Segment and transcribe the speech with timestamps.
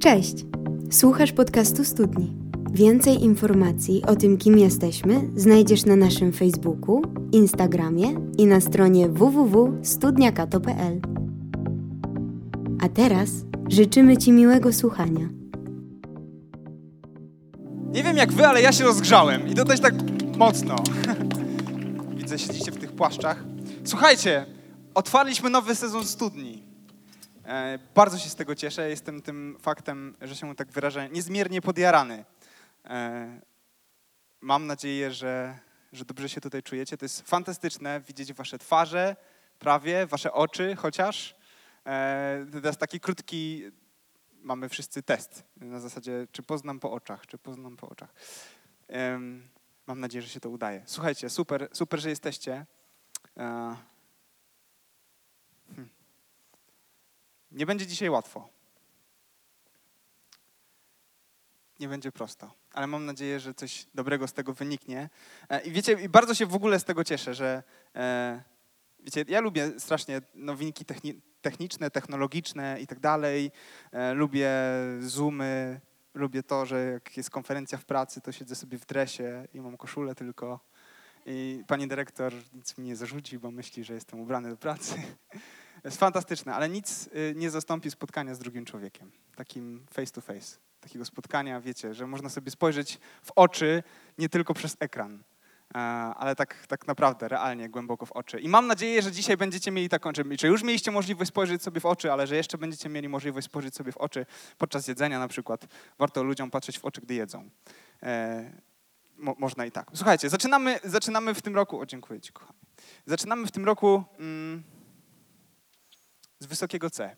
[0.00, 0.34] Cześć!
[0.90, 2.36] Słuchasz podcastu Studni.
[2.72, 8.08] Więcej informacji o tym, kim jesteśmy, znajdziesz na naszym Facebooku, Instagramie
[8.38, 11.00] i na stronie www.studniakato.pl.
[12.82, 13.30] A teraz
[13.68, 15.28] życzymy Ci miłego słuchania.
[17.92, 19.94] Nie wiem jak wy, ale ja się rozgrzałem i też tak
[20.38, 20.76] mocno.
[22.16, 23.44] Widzę, siedzicie w tych płaszczach.
[23.84, 24.46] Słuchajcie,
[24.94, 26.69] otwarliśmy nowy sezon studni.
[27.44, 28.88] E, bardzo się z tego cieszę.
[28.88, 32.24] Jestem tym faktem, że się tak wyrażę, niezmiernie podjarany.
[32.84, 33.40] E,
[34.40, 35.58] mam nadzieję, że,
[35.92, 36.96] że dobrze się tutaj czujecie.
[36.96, 39.16] To jest fantastyczne widzieć wasze twarze,
[39.58, 41.36] prawie, wasze oczy chociaż.
[41.86, 43.62] E, jest taki krótki,
[44.42, 48.14] mamy wszyscy test na zasadzie, czy poznam po oczach, czy poznam po oczach.
[49.86, 50.82] Mam nadzieję, że się to udaje.
[50.86, 52.66] Słuchajcie, super, super, że jesteście.
[53.36, 53.76] E,
[55.68, 55.88] hmm.
[57.50, 58.48] Nie będzie dzisiaj łatwo.
[61.80, 65.10] Nie będzie prosto, ale mam nadzieję, że coś dobrego z tego wyniknie.
[65.48, 67.62] E, I wiecie, bardzo się w ogóle z tego cieszę, że
[67.94, 68.42] e,
[69.00, 73.50] wiecie, ja lubię strasznie nowinki techni techniczne, technologiczne i tak dalej.
[73.92, 74.50] E, lubię
[75.00, 75.80] zoomy,
[76.14, 79.76] lubię to, że jak jest konferencja w pracy, to siedzę sobie w dresie i mam
[79.76, 80.60] koszulę tylko.
[81.26, 84.94] I pani dyrektor nic mi nie zarzuci, bo myśli, że jestem ubrany do pracy.
[85.84, 90.56] jest fantastyczne, ale nic y, nie zastąpi spotkania z drugim człowiekiem, takim face to face.
[90.80, 93.82] Takiego spotkania, wiecie, że można sobie spojrzeć w oczy
[94.18, 95.22] nie tylko przez ekran,
[95.74, 98.40] e, ale tak, tak naprawdę, realnie, głęboko w oczy.
[98.40, 101.86] I mam nadzieję, że dzisiaj będziecie mieli taką, czy już mieliście możliwość spojrzeć sobie w
[101.86, 104.26] oczy, ale że jeszcze będziecie mieli możliwość spojrzeć sobie w oczy
[104.58, 105.66] podczas jedzenia na przykład.
[105.98, 107.50] Warto ludziom patrzeć w oczy, gdy jedzą.
[108.02, 108.50] E,
[109.16, 109.90] mo, można i tak.
[109.94, 112.58] Słuchajcie, zaczynamy, zaczynamy w tym roku, o dziękuję Ci kochany.
[113.06, 114.62] Zaczynamy w tym roku mm,
[116.40, 117.16] z wysokiego C.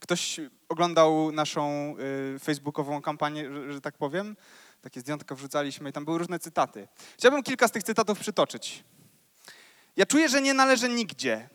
[0.00, 1.94] Ktoś oglądał naszą
[2.34, 4.36] y, facebookową kampanię, że, tak powiem?
[4.82, 6.88] Takie zdjęcia wrzucaliśmy i tam były różne cytaty.
[7.18, 8.84] Chciałbym kilka z tych cytatów przytoczyć.
[9.96, 11.48] Ja czuję, że nie należę nigdzie,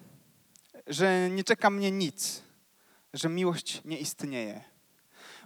[0.88, 2.42] że nie czeka mnie nic,
[3.14, 4.64] że miłość nie istnieje.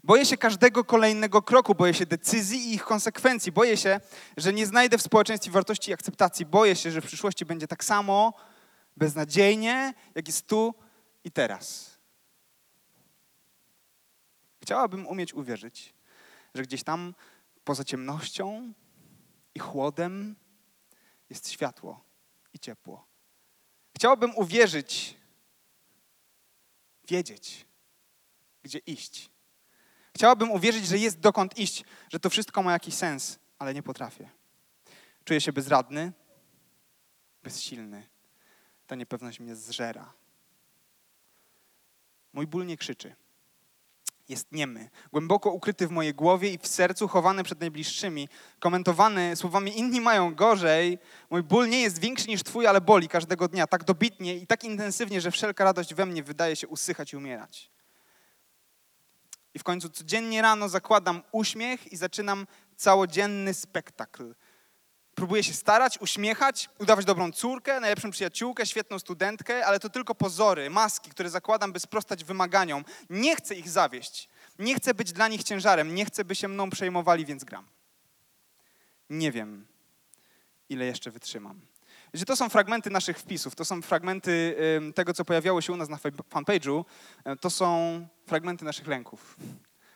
[0.03, 3.51] Boję się każdego kolejnego kroku, boję się decyzji i ich konsekwencji.
[3.51, 3.99] Boję się,
[4.37, 6.45] że nie znajdę w społeczeństwie wartości i akceptacji.
[6.45, 8.33] Boję się, że w przyszłości będzie tak samo
[8.99, 10.73] beznadziejnie, jak jest tu
[11.23, 11.97] i teraz.
[14.63, 15.93] Chciałabym umieć uwierzyć,
[16.55, 17.13] że gdzieś tam
[17.63, 18.73] poza ciemnością
[19.55, 20.35] i chłodem
[21.29, 22.03] jest światło
[22.53, 23.07] i ciepło.
[23.95, 25.17] Chciałabym uwierzyć,
[27.07, 27.65] wiedzieć,
[28.63, 29.29] gdzie iść.
[30.15, 34.29] Chciałabym uwierzyć, że jest dokąd iść, że to wszystko ma jakiś sens, ale nie potrafię.
[35.23, 36.11] Czuję się bezradny,
[37.43, 38.18] bezsilny.
[38.89, 40.13] Ta niepewność mnie zżera.
[42.33, 43.15] Mój ból nie krzyczy.
[44.29, 48.29] Jest niemy, głęboko ukryty w mojej głowie i w sercu, chowany przed najbliższymi,
[48.59, 50.99] komentowany słowami inni mają gorzej.
[51.29, 54.63] Mój ból nie jest większy niż twój, ale boli każdego dnia, tak dobitnie i tak
[54.63, 57.71] intensywnie, że wszelka radość we mnie wydaje się usychać i umierać.
[59.53, 64.35] I w końcu codziennie rano zakładam uśmiech i zaczynam całodzienny spektakl.
[65.19, 70.69] Próbuję się starać, uśmiechać, udawać dobrą córkę, najlepszą przyjaciółkę, świetną studentkę, ale to tylko pozory,
[70.69, 72.85] maski, które zakładam, by sprostać wymaganiom.
[73.09, 74.29] Nie chcę ich zawieść.
[74.59, 75.95] Nie chcę być dla nich ciężarem.
[75.95, 77.67] Nie chcę, by się mną przejmowali, więc gram.
[79.09, 79.67] Nie wiem,
[80.69, 81.61] ile jeszcze wytrzymam.
[82.13, 84.55] Wiecie, to są fragmenty naszych wpisów, to są fragmenty
[84.95, 85.97] tego, co pojawiało się u nas na
[86.29, 86.85] fanpage'u.
[87.25, 89.37] E, To są fragmenty naszych lęków,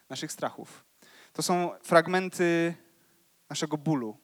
[0.09, 0.85] naszych strachów.
[1.33, 2.73] To są fragmenty
[3.50, 4.22] naszego bólu,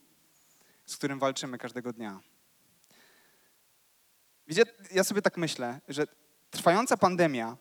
[0.90, 2.20] z którym walczymy każdego dnia.
[4.48, 6.08] Wiecie, ja sobie tak myślę, że
[6.52, 7.58] trwająca pandemia,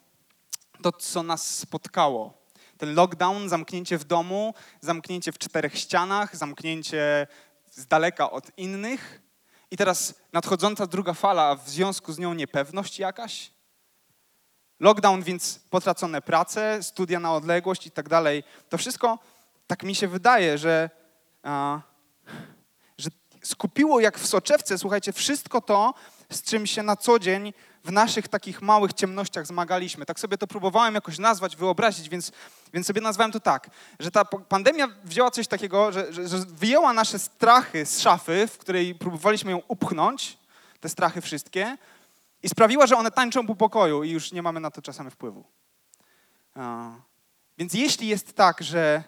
[0.83, 2.39] to co nas spotkało,
[2.78, 7.27] ten lockdown, zamknięcie w domu, zamknięcie w czterech ścianach, zamknięcie
[7.71, 9.21] z daleka od innych
[9.71, 13.50] i teraz nadchodząca druga fala, a w związku z nią niepewność jakaś.
[14.81, 18.45] Lockdown, więc potracone prace, studia na odległość i tak dalej.
[18.69, 19.19] To wszystko,
[19.66, 20.91] tak mi się wydaje, że,
[21.42, 21.81] a,
[23.42, 25.94] skupiło jak w soczewce, słuchajcie, wszystko to,
[26.30, 27.52] z czym się na co dzień
[27.84, 30.06] w naszych takich małych ciemnościach zmagaliśmy.
[30.06, 32.32] Tak sobie to próbowałem jakoś nazwać, wyobrazić, więc,
[32.72, 36.92] więc sobie nazwałem to tak, że ta pandemia wzięła coś takiego, że, że, że wyjęła
[36.92, 40.38] nasze strachy z szafy, w której próbowaliśmy ją upchnąć,
[40.80, 41.76] te strachy wszystkie,
[42.42, 45.44] i sprawiła, że one tańczą po pokoju i już nie mamy na to czasami wpływu.
[47.58, 49.02] Więc jeśli jest tak, że,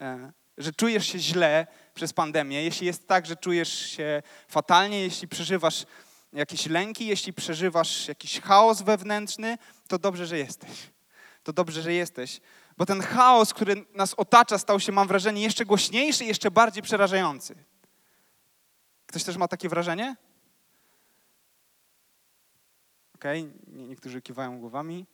[0.00, 5.28] e, że czujesz się źle przez pandemię, jeśli jest tak, że czujesz się fatalnie, jeśli
[5.28, 5.86] przeżywasz
[6.32, 9.58] jakieś lęki, jeśli przeżywasz jakiś chaos wewnętrzny,
[9.88, 10.70] to dobrze, że jesteś.
[11.42, 12.40] To dobrze, że jesteś,
[12.76, 17.54] Bo ten chaos, który nas otacza, stał się, mam wrażenie, jeszcze głośniejszy jeszcze bardziej przerażający.
[19.06, 20.16] Ktoś też ma takie wrażenie?
[23.14, 23.52] Okej, okay.
[23.66, 25.06] niektórzy kiwają głowami.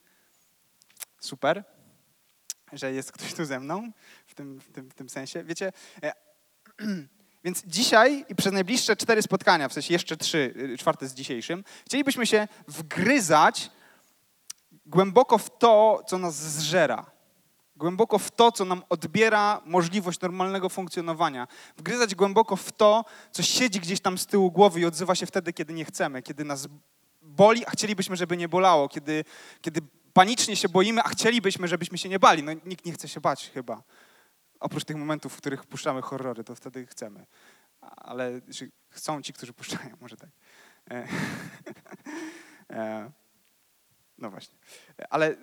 [1.20, 1.64] Super,
[2.72, 3.92] że jest ktoś tu ze mną
[4.26, 5.44] w tym, w tym, w tym sensie.
[5.44, 5.72] Wiecie,
[6.02, 6.12] e,
[7.44, 11.64] więc dzisiaj i przez najbliższe cztery spotkania, w sensie jeszcze trzy, y, czwarte z dzisiejszym,
[11.86, 13.70] chcielibyśmy się wgryzać
[14.86, 17.10] głęboko w to, co nas zżera.
[17.76, 21.48] Głęboko w to, co nam odbiera możliwość normalnego funkcjonowania.
[21.76, 25.52] Wgryzać głęboko w to, co siedzi gdzieś tam z tyłu głowy i odzywa się wtedy,
[25.52, 26.68] kiedy nie chcemy, kiedy nas
[27.22, 29.24] boli, a chcielibyśmy, żeby nie bolało, kiedy,
[29.60, 29.80] kiedy
[30.12, 32.42] panicznie się boimy, a chcielibyśmy, żebyśmy się nie bali.
[32.42, 33.82] No nikt nie chce się bać chyba.
[34.60, 37.26] Oprócz tych momentów, w których puszczamy horrory, to wtedy chcemy.
[37.80, 38.40] Ale
[38.90, 40.30] chcą ci, którzy puszczają, może tak.
[40.90, 41.08] E,
[42.70, 43.10] e,
[44.18, 44.58] no właśnie.
[45.10, 45.36] Ale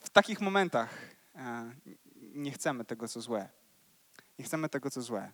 [0.00, 0.94] w takich momentach
[1.34, 1.72] e,
[2.16, 3.48] nie chcemy tego, co złe.
[4.38, 5.32] Nie chcemy tego, co złe.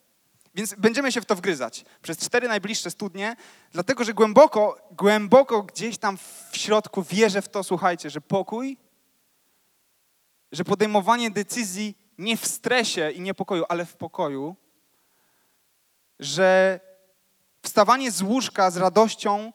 [0.54, 3.36] Więc będziemy się w to wgryzać przez cztery najbliższe studnie,
[3.72, 6.16] dlatego że głęboko, głęboko gdzieś tam
[6.50, 8.76] w środku wierzę w to, słuchajcie, że pokój,
[10.52, 14.56] że podejmowanie decyzji nie w stresie i niepokoju, ale w pokoju,
[16.18, 16.80] że
[17.62, 19.52] wstawanie z łóżka z radością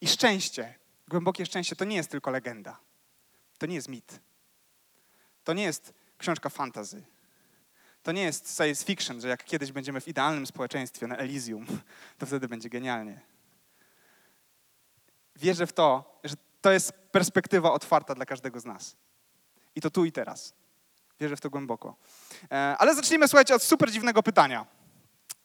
[0.00, 0.74] i szczęście,
[1.08, 2.80] głębokie szczęście, to nie jest tylko legenda.
[3.58, 4.20] To nie jest mit.
[5.44, 7.02] To nie jest książka fantazy.
[8.02, 11.66] To nie jest science fiction, że jak kiedyś będziemy w idealnym społeczeństwie na Elysium,
[12.18, 13.20] to wtedy będzie genialnie.
[15.36, 18.96] Wierzę w to, że to jest perspektywa otwarta dla każdego z nas.
[19.74, 20.54] I to tu i teraz.
[21.20, 21.96] Wierzę w to głęboko.
[22.50, 24.66] E, ale zacznijmy, słuchajcie, od super dziwnego pytania.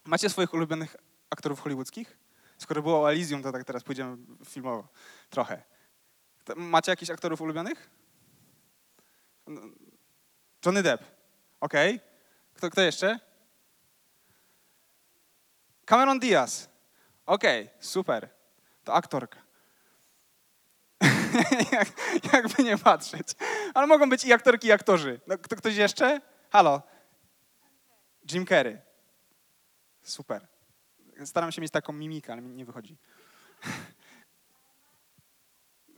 [0.06, 0.96] Macie swoich ulubionych
[1.30, 2.18] aktorów hollywoodzkich?
[2.58, 4.88] Skoro było o Elysium, to tak teraz pójdziemy filmowo
[5.30, 5.64] trochę.
[6.56, 7.90] Macie jakichś aktorów ulubionych?
[10.66, 11.04] Johnny Depp.
[11.60, 11.96] Okej.
[11.96, 12.08] Okay.
[12.54, 13.20] Kto, kto jeszcze?
[15.86, 16.70] Cameron Diaz.
[17.26, 18.30] Okej, okay, super.
[18.84, 19.45] To aktorka.
[21.72, 21.88] Jak,
[22.34, 23.28] jakby nie patrzeć.
[23.74, 25.20] Ale mogą być i aktorki, i aktorzy.
[25.28, 26.22] No, kto, ktoś jeszcze?
[26.50, 26.82] Halo.
[28.32, 28.82] Jim Carrey.
[30.04, 30.48] Super.
[31.26, 32.98] Staram się mieć taką mimikę, ale mi nie wychodzi.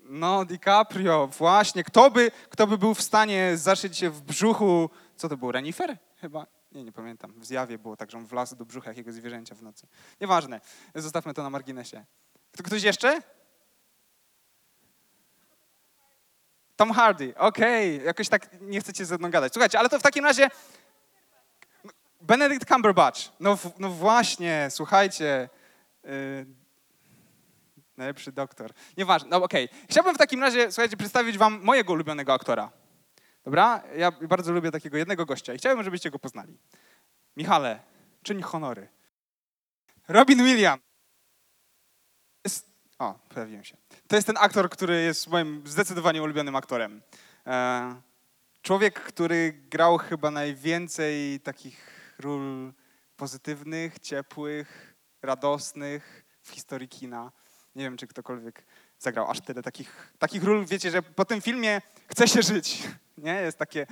[0.10, 1.84] No, DiCaprio, właśnie.
[1.84, 5.98] Kto by, kto by był w stanie zaszyć się w brzuchu, co to był, renifer?
[6.18, 7.40] Chyba, nie, nie pamiętam.
[7.40, 9.88] W zjawie było tak, że on wlazł do brzucha jakiegoś zwierzęcia w nocy.
[10.22, 10.62] Nieważne,
[10.96, 12.06] zostawmy to na marginesie.
[12.64, 13.22] Ktoś jeszcze?
[16.78, 18.06] Tom Hardy, okej, okay.
[18.06, 19.54] jakoś tak nie chcecie ze mną gadać.
[19.54, 20.50] Słuchajcie, ale to w takim razie
[22.22, 23.20] Benedict Cumberbatch.
[23.40, 25.50] No, no właśnie, słuchajcie.
[26.04, 26.46] Yy,
[27.98, 28.74] najlepszy doktor.
[28.98, 29.66] Nieważne, no okej.
[29.66, 29.80] Okay.
[29.90, 32.72] Chciałbym w takim razie, słuchajcie, przedstawić wam mojego ulubionego aktora.
[33.46, 33.84] Dobra?
[33.96, 36.58] Ja bardzo lubię takiego jednego gościa i chciałbym, żebyście go poznali.
[37.38, 37.80] Michale,
[38.24, 38.88] czyń honory.
[40.08, 40.87] Robin Williams.
[43.00, 43.78] O, pojawiłem się.
[44.08, 47.02] To jest ten aktor, który jest moim zdecydowanie ulubionym aktorem.
[47.48, 48.02] E,
[48.62, 52.74] człowiek, który grał chyba najwięcej takich ról
[53.18, 57.32] pozytywnych, ciepłych, radosnych w historii kina.
[57.76, 58.66] Nie wiem, czy ktokolwiek
[59.00, 60.66] zagrał aż tyle takich, takich ról.
[60.66, 62.84] Wiecie, że po tym filmie chce się żyć.
[63.18, 63.34] Nie?
[63.34, 63.88] Jest takie,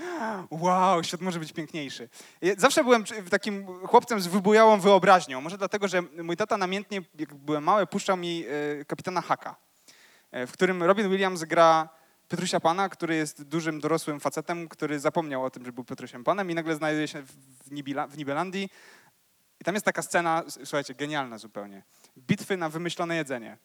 [0.49, 2.09] wow, świat może być piękniejszy.
[2.57, 5.41] Zawsze byłem takim chłopcem z wybujałą wyobraźnią.
[5.41, 8.45] Może dlatego, że mój tata namiętnie, jak byłem mały, puszczał mi
[8.81, 9.55] e, kapitana Haka,
[10.31, 11.89] e, w którym Robin Williams gra
[12.27, 16.51] Piotrusia Pana, który jest dużym, dorosłym facetem, który zapomniał o tym, że był Piotrusiem Panem
[16.51, 18.69] i nagle znajduje się w, Nibila, w Nibelandii.
[19.59, 21.83] I tam jest taka scena, słuchajcie, genialna zupełnie.
[22.17, 23.57] Bitwy na wymyślone jedzenie.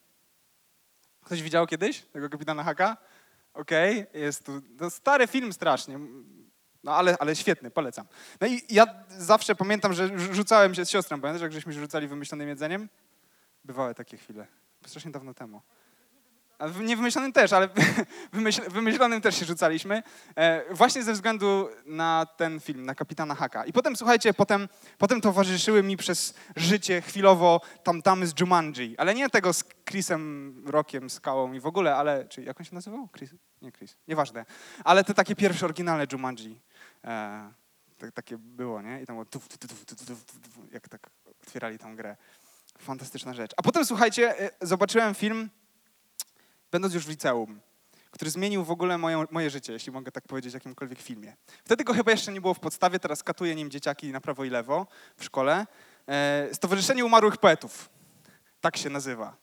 [1.31, 2.97] Ktoś widział kiedyś tego kapitana Haka?
[3.55, 4.63] Okej, okay, jest tu.
[4.79, 5.99] To stary film strasznie.
[6.85, 8.07] No ale, ale świetny, polecam.
[8.41, 12.49] No i ja zawsze pamiętam, że rzucałem się z siostrą, pamiętasz, jak żeśmy rzucali wymyślonym
[12.49, 12.89] jedzeniem?
[13.65, 14.47] Bywały takie chwile.
[14.87, 15.63] Strasznie dawno temu.
[16.81, 17.69] Niewymyślonym też, ale
[18.71, 20.03] wymyślonym też się rzucaliśmy.
[20.37, 23.65] E, właśnie ze względu na ten film, na Kapitana Haka.
[23.65, 27.61] I potem, słuchajcie, potem, potem towarzyszyły mi przez życie chwilowo
[28.03, 28.99] tam z Jumanji.
[28.99, 32.25] Ale nie tego z Chrisem Rockiem, Skałą i w ogóle, ale...
[32.25, 33.09] Czy jak on się nazywał?
[33.17, 33.31] Chris?
[33.63, 33.97] Nie Chris.
[34.09, 34.45] Nieważne.
[34.85, 36.61] Ale te takie pierwsze oryginalne Jumanji.
[37.05, 37.53] E,
[37.99, 39.03] tak, takie było, nie?
[39.03, 41.11] I tam było tuf, tuf, tuf, tuf, tuf, tuf, jak tak
[41.43, 42.17] otwierali tą grę.
[42.79, 43.53] Fantastyczna rzecz.
[43.57, 45.51] A potem, słuchajcie, e, zobaczyłem film
[46.71, 47.61] będąc już w liceum,
[48.11, 51.37] który zmienił w ogóle moje, moje życie, jeśli mogę tak powiedzieć w jakimkolwiek filmie.
[51.65, 54.51] Wtedy go chyba jeszcze nie było w podstawie, teraz katuje nim dzieciaki na prawo i
[54.51, 54.87] lewo
[55.17, 55.67] w szkole.
[56.09, 57.91] E, Stowarzyszenie Umarłych Poetów.
[58.61, 59.37] Tak się nazywa.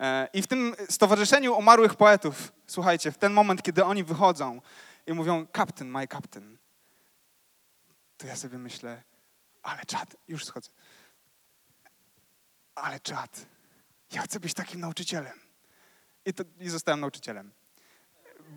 [0.00, 4.60] E, I w tym Stowarzyszeniu Umarłych Poetów, słuchajcie, w ten moment, kiedy oni wychodzą
[5.06, 6.58] i mówią, captain, my captain.
[8.16, 9.02] To ja sobie myślę,
[9.62, 10.70] ale czad, już schodzę.
[12.74, 13.46] Ale czad,
[14.12, 15.45] ja chcę być takim nauczycielem.
[16.26, 17.50] I, to, i zostałem nauczycielem.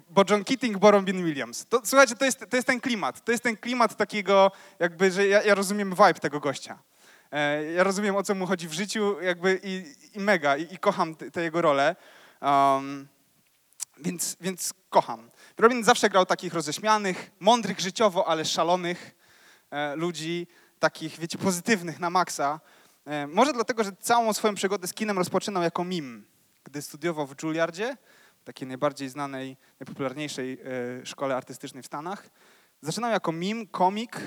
[0.10, 1.66] Bo John Keating, bo Robin Williams.
[1.66, 3.26] To, słuchajcie, to jest, to jest ten klimat.
[3.26, 6.80] To jest ten klimat takiego, jakby, że ja, ja rozumiem vibe tego gościa.
[7.32, 10.78] E, ja rozumiem, o co mu chodzi w życiu, jakby i, i mega, i, i
[10.78, 11.96] kocham tę jego rolę.
[12.42, 13.08] Um,
[13.98, 15.30] więc, więc kocham.
[15.58, 19.16] Robin zawsze grał takich roześmianych, mądrych życiowo, ale szalonych
[19.72, 20.48] e, ludzi,
[20.80, 22.60] takich, wiecie, pozytywnych na maksa.
[23.06, 26.26] E, może dlatego, że całą swoją przygodę z kinem rozpoczynał jako mim,
[26.70, 27.98] gdy studiował w Juilliardzie,
[28.44, 30.60] takiej najbardziej znanej, najpopularniejszej
[31.02, 32.30] e, szkole artystycznej w Stanach.
[32.82, 34.22] Zaczynał jako mim, komik,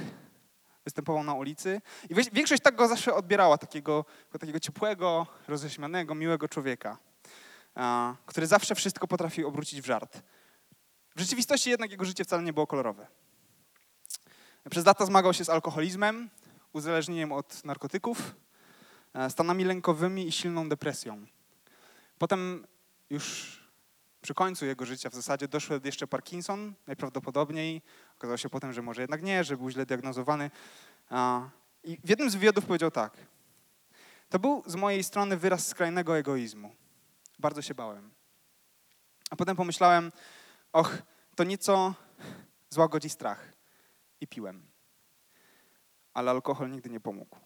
[0.84, 1.80] występował na ulicy
[2.10, 4.04] i większość tak go zawsze odbierała, takiego,
[4.38, 6.98] takiego ciepłego, roześmianego, miłego człowieka,
[8.26, 10.22] który zawsze wszystko potrafił obrócić w żart.
[11.16, 13.06] W rzeczywistości jednak jego życie wcale nie było kolorowe.
[14.70, 16.30] Przez lata zmagał się z alkoholizmem,
[16.72, 18.34] uzależnieniem od narkotyków,
[19.14, 21.26] e, stanami lękowymi i silną depresją.
[22.18, 22.66] Potem
[23.10, 23.58] już
[24.20, 27.82] przy końcu jego życia w zasadzie doszedł jeszcze Parkinson, najprawdopodobniej.
[28.16, 30.50] Okazało się potem, że może jednak nie, że był źle diagnozowany.
[31.84, 33.16] I w jednym z wywiadów powiedział tak.
[34.28, 36.74] To był z mojej strony wyraz skrajnego egoizmu.
[37.38, 38.10] Bardzo się bałem.
[39.30, 40.12] A potem pomyślałem,
[40.72, 40.98] och,
[41.36, 41.94] to nieco
[42.70, 43.52] złagodzi strach.
[44.20, 44.66] I piłem.
[46.14, 47.36] Ale alkohol nigdy nie pomógł.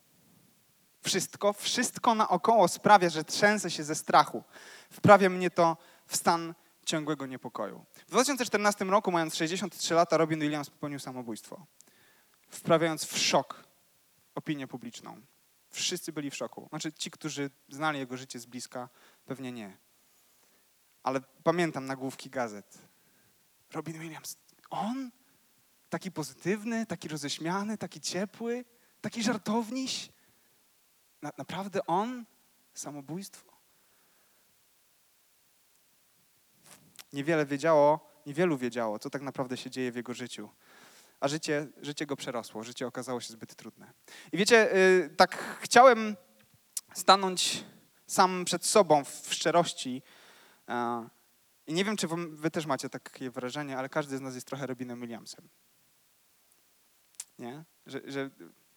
[1.07, 4.45] Wszystko, wszystko naokoło sprawia, że trzęsę się ze strachu.
[4.91, 6.55] Wprawia mnie to w stan
[6.87, 7.85] ciągłego niepokoju.
[8.07, 11.67] W 2014 roku, mając 63 lata, Robin Williams popełnił samobójstwo,
[12.49, 13.65] wprawiając w szok
[14.35, 15.21] opinię publiczną.
[15.71, 16.67] Wszyscy byli w szoku.
[16.69, 18.89] Znaczy ci, którzy znali jego życie z bliska,
[19.25, 19.77] pewnie nie.
[21.03, 22.79] Ale pamiętam nagłówki gazet.
[23.73, 24.37] Robin Williams,
[24.71, 25.11] on?
[25.89, 28.65] Taki pozytywny, taki roześmiany, taki ciepły,
[29.01, 30.16] taki żartowniś?
[31.27, 32.25] Na, naprawdę on?
[32.75, 33.57] Samobójstwo?
[37.13, 40.51] niewiele wiedziało, niewielu wiedziało, co tak naprawdę się dzieje w jego życiu.
[41.21, 43.93] A życie, życie go przerosło, życie okazało się zbyt trudne.
[44.33, 46.17] I wiecie, y, tak chciałem
[46.95, 47.65] stanąć
[48.07, 50.03] sam przed sobą w szczerości.
[51.67, 54.67] I nie wiem, czy wy też macie takie wrażenie, ale każdy z nas jest trochę
[54.67, 55.49] Robinem Williamsem.
[57.39, 57.65] Nie?
[57.87, 58.31] Że, że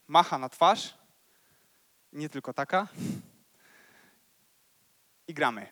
[0.08, 0.98] macha na twarz,
[2.14, 2.88] nie tylko taka.
[5.28, 5.68] I gramy.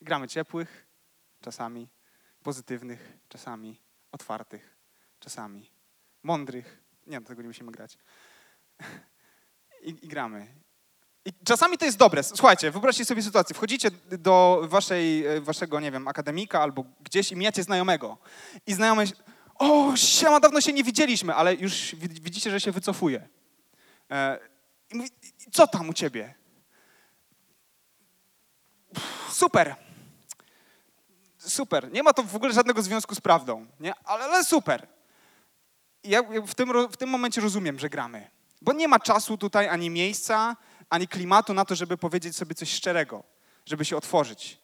[0.00, 0.86] gramy ciepłych,
[1.40, 1.88] czasami
[2.42, 3.80] pozytywnych, czasami
[4.12, 4.76] otwartych,
[5.18, 5.70] czasami
[6.22, 6.82] mądrych.
[7.06, 7.98] Nie, do tego nie musimy grać.
[9.82, 10.46] I, I, gramy.
[11.24, 12.22] I czasami to jest dobre.
[12.22, 13.54] Słuchajcie, wyobraźcie sobie sytuację.
[13.54, 18.18] Wchodzicie do waszej, e, waszego, nie wiem, akademika albo gdzieś i mijacie znajomego.
[18.66, 19.04] I znajomy,
[19.54, 23.28] o, siema, dawno się nie widzieliśmy, ale już widzicie, że się wycofuje.
[24.90, 25.10] I mówi,
[25.52, 26.34] co tam u ciebie?
[29.30, 29.76] super
[31.50, 31.92] super.
[31.92, 33.94] Nie ma to w ogóle żadnego związku z prawdą, nie?
[34.04, 34.86] Ale, ale super.
[36.02, 38.30] I ja w tym, w tym momencie rozumiem, że gramy.
[38.62, 40.56] Bo nie ma czasu tutaj, ani miejsca,
[40.90, 43.22] ani klimatu na to, żeby powiedzieć sobie coś szczerego,
[43.66, 44.60] żeby się otworzyć.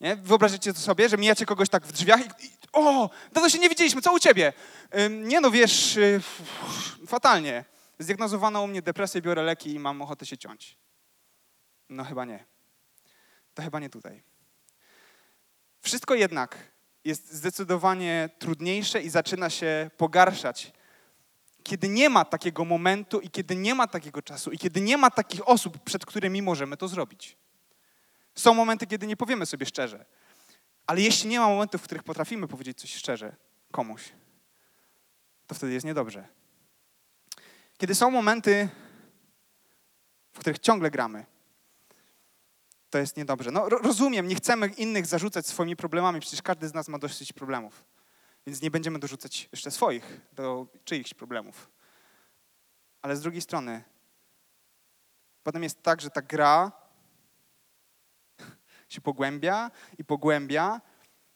[0.00, 0.16] Nie?
[0.16, 3.68] Wyobraźcie to sobie, że mijacie kogoś tak w drzwiach i, i o, dawno się nie
[3.68, 4.52] widzieliśmy, co u ciebie?
[4.98, 6.20] Ym, nie no, wiesz, yy,
[7.06, 7.64] fatalnie.
[8.02, 10.76] Zdiagnozowano u mnie depresję, biorę leki i mam ochotę się ciąć.
[11.88, 12.44] No chyba nie.
[13.54, 14.22] To chyba nie tutaj.
[15.80, 16.72] Wszystko jednak
[17.04, 20.72] jest zdecydowanie trudniejsze i zaczyna się pogarszać,
[21.62, 25.10] kiedy nie ma takiego momentu i kiedy nie ma takiego czasu i kiedy nie ma
[25.10, 27.36] takich osób, przed którymi możemy to zrobić.
[28.34, 30.04] Są momenty, kiedy nie powiemy sobie szczerze,
[30.86, 33.36] ale jeśli nie ma momentów, w których potrafimy powiedzieć coś szczerze
[33.70, 34.12] komuś,
[35.46, 36.28] to wtedy jest niedobrze.
[37.82, 38.68] Kiedy są momenty,
[40.32, 41.26] w których ciągle gramy,
[42.90, 43.50] to jest niedobrze.
[43.50, 47.84] No rozumiem, nie chcemy innych zarzucać swoimi problemami, przecież każdy z nas ma dosyć problemów.
[48.46, 51.70] Więc nie będziemy dorzucać jeszcze swoich do czyichś problemów.
[53.00, 53.84] Ale z drugiej strony,
[55.42, 56.72] potem jest tak, że ta gra
[58.88, 60.80] się pogłębia i pogłębia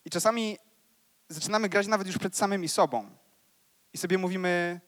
[0.04, 0.58] i czasami
[1.28, 3.10] zaczynamy grać nawet już przed samymi sobą.
[3.92, 4.80] I sobie mówimy,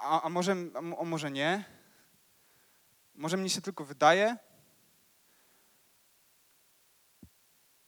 [0.00, 1.64] a, a może, a, może nie?
[3.14, 4.36] Może mnie się tylko wydaje?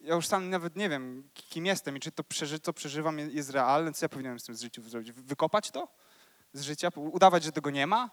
[0.06, 3.50] ja już sam nawet nie wiem, kim jestem i czy to, przeży, co przeżywam jest
[3.50, 5.12] realne, co ja powinienem z tym życiu zrobić.
[5.12, 5.88] Wykopać to
[6.52, 6.88] z życia?
[6.94, 8.10] Udawać, że tego nie ma?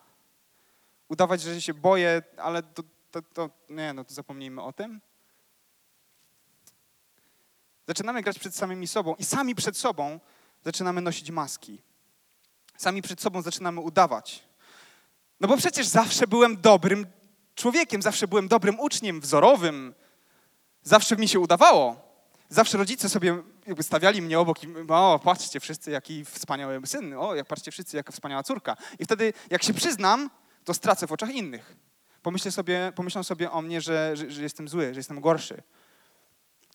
[1.10, 5.02] Udawać, że się boję, ale to, to, to nie, no to zapomnijmy o tym.
[7.88, 10.20] Zaczynamy grać przed samymi sobą i sami przed sobą
[10.64, 11.84] zaczynamy nosić maski.
[12.84, 14.44] Sami przed sobą zaczynamy udawać.
[15.40, 17.06] No bo przecież zawsze byłem dobrym
[17.56, 19.94] człowiekiem, zawsze byłem dobrym uczniem, wzorowym.
[20.84, 21.96] Zawsze mi się udawało.
[22.50, 23.38] Zawsze rodzice sobie
[23.68, 27.98] jakby stawiali mnie obok i o, patrzcie wszyscy, jaki wspaniały syn, o, jak patrzcie wszyscy,
[27.98, 28.78] jaka wspaniała córka.
[29.00, 30.30] I wtedy, jak się przyznam,
[30.64, 31.76] to stracę w oczach innych.
[32.22, 35.64] Pomyślę sobie, pomyślą sobie o mnie, że, że, że jestem zły, że jestem gorszy,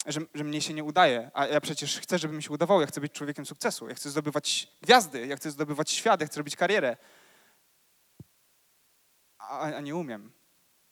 [0.08, 2.86] że, że mnie się nie udaje, a ja przecież chcę, żeby mi się udawało, ja
[2.86, 6.56] chcę być człowiekiem sukcesu, ja chcę zdobywać gwiazdy, ja chcę zdobywać świat, ja chcę robić
[6.56, 6.96] karierę.
[9.38, 10.32] A, a nie umiem,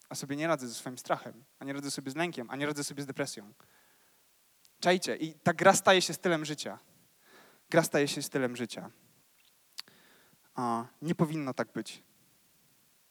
[0.09, 2.67] a sobie nie radzę ze swoim strachem, a nie radzę sobie z lękiem, a nie
[2.67, 3.53] radzę sobie z depresją.
[4.81, 6.79] Czajcie, i ta gra staje się stylem życia.
[7.71, 8.91] Gra staje się stylem życia.
[10.55, 12.03] A, nie powinno tak być.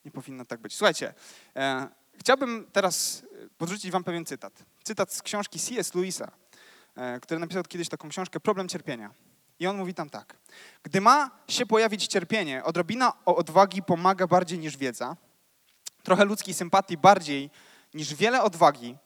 [0.06, 0.76] Nie powinno tak być.
[0.76, 1.14] Słuchajcie,
[1.56, 1.88] e,
[2.20, 4.66] chciałbym teraz e, podrzucić wam pewien cytat.
[4.84, 5.96] Cytat z książki C.S.
[5.96, 6.32] Lewisa,
[6.96, 9.12] e, który napisał kiedyś taką książkę Problem cierpienia.
[9.60, 10.38] I on mówi tam tak.
[10.84, 15.16] Gdy ma się pojawić cierpienie, odrobina odwagi pomaga bardziej niż wiedza,
[16.04, 17.50] trochę ludzkiej sympatii bardziej
[17.94, 18.98] niż wiele odwagi,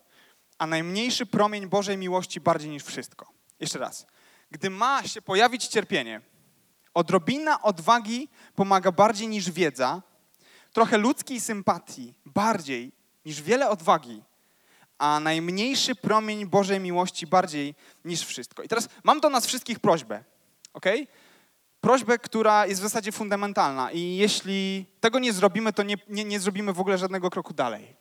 [0.58, 3.32] a najmniejszy promień Bożej miłości bardziej niż wszystko.
[3.60, 4.08] Jeszcze raz.
[4.52, 6.22] Gdy ma się pojawić cierpienie,
[6.94, 10.02] odrobina odwagi pomaga bardziej niż wiedza,
[10.74, 12.92] trochę ludzkiej sympatii bardziej
[13.26, 14.24] niż wiele odwagi,
[14.98, 18.64] a najmniejszy promień Bożej miłości bardziej niż wszystko.
[18.64, 20.24] I teraz mam do nas wszystkich prośbę,
[20.74, 20.86] ok?
[21.82, 26.40] Prośbę, która jest w zasadzie fundamentalna i jeśli tego nie zrobimy, to nie, nie, nie
[26.40, 27.96] zrobimy w ogóle żadnego kroku dalej.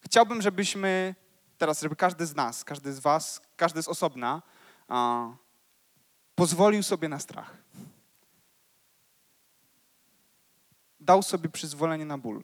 [0.00, 1.14] Chciałbym, żebyśmy
[1.58, 4.42] teraz, żeby każdy z nas, każdy z was, każdy z osobna
[4.88, 5.28] a,
[6.34, 7.56] pozwolił sobie na strach.
[11.00, 12.42] Dał sobie przyzwolenie na ból.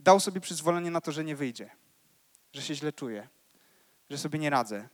[0.00, 1.70] Dał sobie przyzwolenie na to, że nie wyjdzie,
[2.52, 3.28] że się źle czuje,
[4.10, 4.88] że sobie nie radzę.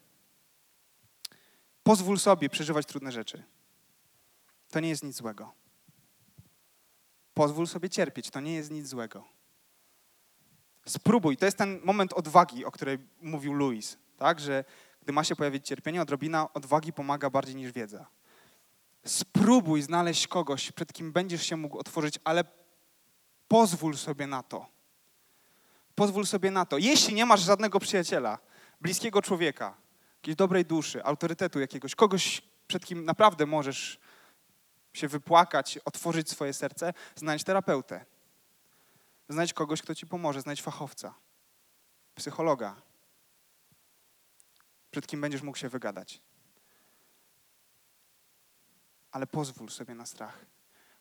[1.82, 3.42] Pozwól sobie przeżywać trudne rzeczy.
[4.70, 5.52] To nie jest nic złego.
[7.34, 9.24] Pozwól sobie cierpieć, to nie jest nic złego.
[10.86, 14.40] Spróbuj, to jest ten moment odwagi, o której mówił Louis, tak?
[14.40, 14.64] że
[15.02, 18.06] gdy ma się pojawić cierpienie, odrobina odwagi pomaga bardziej niż wiedza.
[19.04, 22.44] Spróbuj znaleźć kogoś, przed kim będziesz się mógł otworzyć, ale
[23.48, 24.75] pozwól sobie na to.
[25.96, 26.78] Pozwól sobie na to.
[26.78, 28.38] Jeśli nie masz żadnego przyjaciela,
[28.80, 29.74] bliskiego człowieka,
[30.16, 33.98] jakiejś dobrej duszy, autorytetu jakiegoś, kogoś, przed kim naprawdę możesz
[34.92, 38.04] się wypłakać, otworzyć swoje serce, znajdź terapeutę.
[39.28, 41.14] Znajdź kogoś, kto ci pomoże, znajdź fachowca,
[42.14, 42.76] psychologa,
[44.90, 46.20] przed kim będziesz mógł się wygadać.
[49.10, 50.46] Ale pozwól sobie na strach.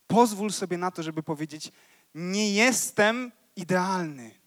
[0.08, 1.72] Pozwól sobie na to, żeby powiedzieć:
[2.14, 4.45] Nie jestem idealny.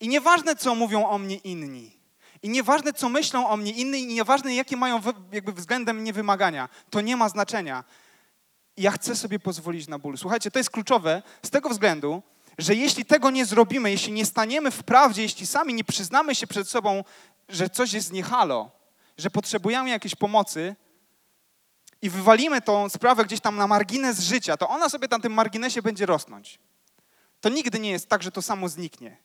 [0.00, 2.00] I nieważne, co mówią o mnie inni.
[2.42, 5.00] I nieważne, co myślą o mnie inni, i nieważne, jakie mają
[5.32, 6.68] jakby względem mnie wymagania.
[6.90, 7.84] To nie ma znaczenia.
[8.76, 10.18] Ja chcę sobie pozwolić na ból.
[10.18, 12.22] Słuchajcie, to jest kluczowe z tego względu,
[12.58, 16.46] że jeśli tego nie zrobimy, jeśli nie staniemy w prawdzie, jeśli sami nie przyznamy się
[16.46, 17.04] przed sobą,
[17.48, 18.70] że coś jest niehalo,
[19.18, 20.76] że potrzebujemy jakiejś pomocy
[22.02, 25.82] i wywalimy tą sprawę gdzieś tam na margines życia, to ona sobie na tym marginesie
[25.82, 26.58] będzie rosnąć.
[27.40, 29.16] To nigdy nie jest tak, że to samo zniknie.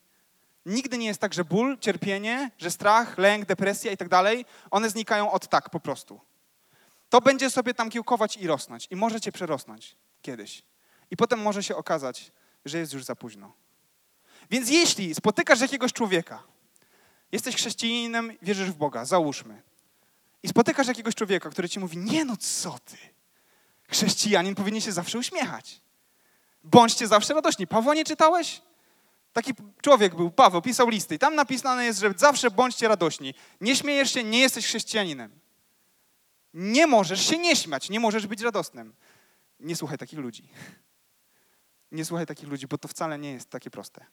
[0.66, 4.90] Nigdy nie jest tak, że ból, cierpienie, że strach, lęk, depresja i tak dalej, one
[4.90, 6.22] znikają od tak po prostu.
[7.10, 8.88] To będzie sobie tam kiełkować i rosnąć.
[8.92, 10.64] I może cię przerosnąć kiedyś.
[11.12, 12.32] I potem może się okazać,
[12.66, 13.54] że jest już za późno.
[14.50, 16.44] Więc jeśli spotykasz jakiegoś człowieka,
[17.32, 19.62] jesteś chrześcijaninem, wierzysz w Boga, załóżmy,
[20.44, 22.98] i spotykasz jakiegoś człowieka, który ci mówi, nie no co ty,
[23.90, 25.82] chrześcijanin powinien się zawsze uśmiechać.
[26.64, 27.68] Bądźcie zawsze radośni.
[27.68, 28.62] Pawła nie czytałeś?
[29.36, 33.34] Taki człowiek był, Paweł, pisał listy i tam napisane jest, że zawsze bądźcie radośni.
[33.62, 35.40] Nie śmiejesz się, nie jesteś chrześcijaninem.
[36.54, 38.94] Nie możesz się nie śmiać, nie możesz być radosnym.
[39.60, 40.50] Nie słuchaj takich ludzi.
[41.92, 44.06] Nie słuchaj takich ludzi, bo to wcale nie jest takie proste.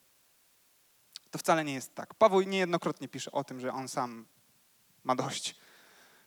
[1.31, 2.15] To wcale nie jest tak.
[2.15, 4.27] Paweł niejednokrotnie pisze o tym, że on sam
[5.05, 5.57] ma dość,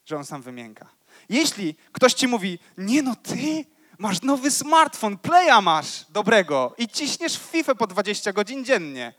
[0.06, 0.90] że on sam wymięka.
[1.30, 3.66] Jeśli ktoś ci mówi, nie no ty
[4.00, 9.14] masz nowy smartfon, playa masz dobrego i ciśniesz w FIFA po 20 godzin dziennie.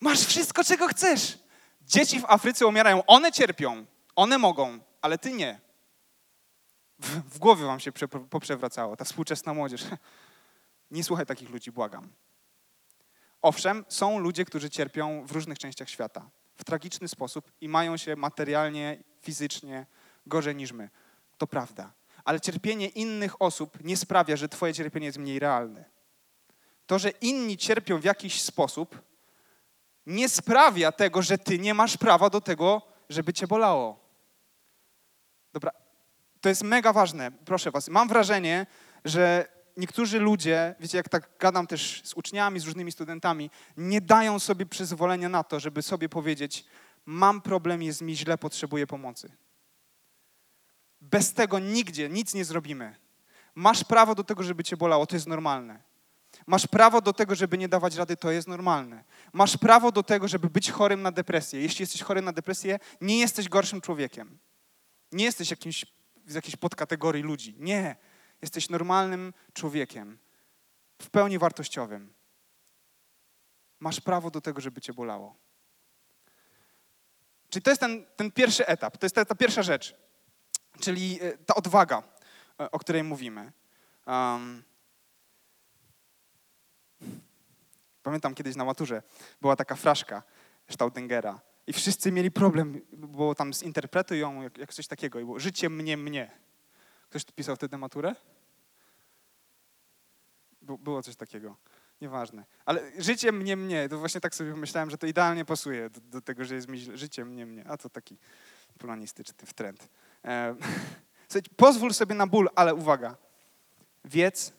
[0.00, 1.38] Masz wszystko, czego chcesz.
[1.82, 5.60] Dzieci w Afryce umierają, one cierpią, one mogą, ale ty nie
[7.00, 7.92] w, w głowie wam się
[8.30, 9.84] poprzewracało, ta współczesna młodzież.
[10.90, 12.08] Nie słuchaj takich ludzi, błagam.
[13.42, 18.16] Owszem, są ludzie, którzy cierpią w różnych częściach świata w tragiczny sposób i mają się
[18.16, 19.86] materialnie, fizycznie
[20.26, 20.90] gorzej niż my.
[21.38, 21.92] To prawda.
[22.24, 25.84] Ale cierpienie innych osób nie sprawia, że Twoje cierpienie jest mniej realne.
[26.86, 29.02] To, że inni cierpią w jakiś sposób,
[30.06, 34.00] nie sprawia tego, że ty nie masz prawa do tego, żeby cię bolało.
[35.52, 35.70] Dobra,
[36.40, 37.88] to jest mega ważne, proszę was.
[37.88, 38.66] Mam wrażenie,
[39.04, 44.38] że niektórzy ludzie, wiecie, jak tak gadam też z uczniami, z różnymi studentami, nie dają
[44.38, 46.64] sobie przyzwolenia na to, żeby sobie powiedzieć:
[47.06, 49.32] Mam problem, jest mi źle, potrzebuję pomocy.
[51.00, 52.96] Bez tego nigdzie nic nie zrobimy.
[53.54, 55.82] Masz prawo do tego, żeby cię bolało, to jest normalne.
[56.46, 59.04] Masz prawo do tego, żeby nie dawać rady, to jest normalne.
[59.32, 61.60] Masz prawo do tego, żeby być chorym na depresję.
[61.60, 64.38] Jeśli jesteś chory na depresję, nie jesteś gorszym człowiekiem.
[65.12, 65.86] Nie jesteś jakimś,
[66.26, 67.56] z jakiejś podkategorii ludzi.
[67.58, 67.96] Nie.
[68.42, 70.18] Jesteś normalnym człowiekiem,
[71.02, 72.12] w pełni wartościowym.
[73.80, 75.36] Masz prawo do tego, żeby cię bolało.
[77.50, 79.94] Czyli to jest ten, ten pierwszy etap, to jest ta, ta pierwsza rzecz,
[80.80, 82.02] czyli e, ta odwaga,
[82.60, 83.52] e, o której mówimy.
[84.06, 84.62] Um,
[88.02, 89.02] pamiętam kiedyś na maturze
[89.40, 90.22] była taka fraszka
[90.70, 95.20] Staudengera i wszyscy mieli problem, bo tam zinterpretuj ją jak, jak coś takiego.
[95.20, 96.30] I było, życie mnie, mnie.
[97.08, 98.14] Ktoś tu pisał wtedy maturę?
[100.62, 101.56] Było coś takiego.
[102.00, 102.44] Nieważne.
[102.64, 103.88] Ale życie mnie, mnie.
[103.88, 106.78] To właśnie tak sobie myślałem, że to idealnie pasuje do, do tego, że jest mi
[106.78, 106.96] źle.
[106.96, 107.64] Życie mnie, mnie.
[107.68, 108.18] A to taki
[108.78, 109.88] polonistyczny trend.
[110.24, 110.54] E,
[111.28, 113.16] słuchajcie, pozwól sobie na ból, ale uwaga.
[114.04, 114.52] Wiedz,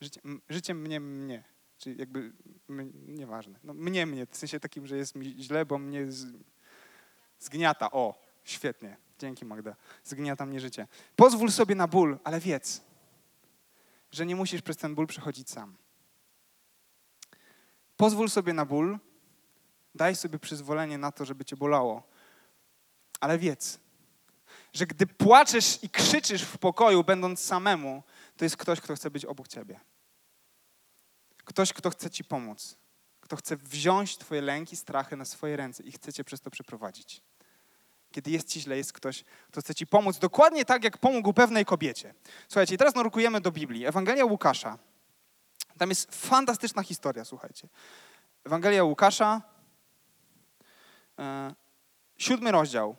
[0.00, 1.44] życie, życie mnie, mnie.
[1.78, 2.32] Czyli jakby,
[3.06, 3.58] nieważne.
[3.64, 6.26] No, mnie, mnie, w sensie takim, że jest mi źle, bo mnie z,
[7.38, 7.90] zgniata.
[7.90, 8.96] O, świetnie.
[9.18, 9.76] Dzięki Magda.
[10.04, 10.86] Zgniata mnie życie.
[11.16, 12.82] Pozwól sobie na ból, ale wiedz,
[14.10, 15.76] że nie musisz przez ten ból przechodzić sam.
[17.96, 18.98] Pozwól sobie na ból,
[19.94, 22.02] daj sobie przyzwolenie na to, żeby cię bolało,
[23.20, 23.80] ale wiedz,
[24.72, 28.02] że gdy płaczesz i krzyczysz w pokoju, będąc samemu,
[28.36, 29.80] to jest ktoś, kto chce być obok ciebie.
[31.44, 32.76] Ktoś, kto chce ci pomóc.
[33.20, 37.22] Kto chce wziąć twoje lęki, strachy na swoje ręce i chce cię przez to przeprowadzić.
[38.12, 41.64] Kiedy jest ci źle, jest ktoś, kto chce ci pomóc, dokładnie tak, jak pomógł pewnej
[41.64, 42.14] kobiecie.
[42.48, 43.86] Słuchajcie, teraz nurkujemy do Biblii.
[43.86, 44.78] Ewangelia Łukasza.
[45.78, 47.68] Tam jest fantastyczna historia, słuchajcie.
[48.44, 49.42] Ewangelia Łukasza,
[51.18, 51.54] e,
[52.16, 52.96] siódmy rozdział.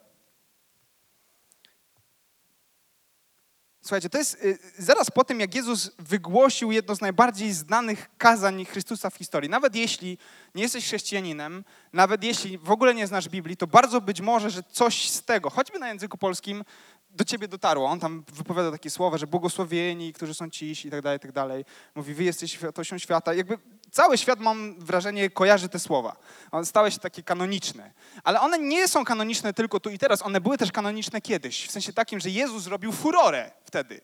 [3.90, 8.66] Słuchajcie, to jest y, zaraz po tym, jak Jezus wygłosił jedno z najbardziej znanych kazań
[8.66, 9.50] Chrystusa w historii.
[9.50, 10.18] Nawet jeśli
[10.56, 14.64] nie jesteś chrześcijaninem, nawet jeśli w ogóle nie znasz Biblii, to bardzo być może, że
[14.64, 16.64] coś z tego, choćby na języku polskim,
[17.12, 17.88] do ciebie dotarło.
[17.88, 21.32] On tam wypowiada takie słowa, że błogosławieni, którzy są ciś i tak dalej, i tak
[21.32, 21.66] dalej.
[21.96, 23.34] Mówi, wy jesteś światością świata.
[23.34, 23.58] Jakby
[23.92, 26.16] cały świat, mam wrażenie, kojarzy te słowa.
[26.52, 27.92] One stały się takie kanoniczne.
[28.24, 30.22] Ale one nie są kanoniczne tylko tu i teraz.
[30.22, 31.68] One były też kanoniczne kiedyś.
[31.68, 34.02] W sensie takim, że Jezus zrobił furorę wtedy.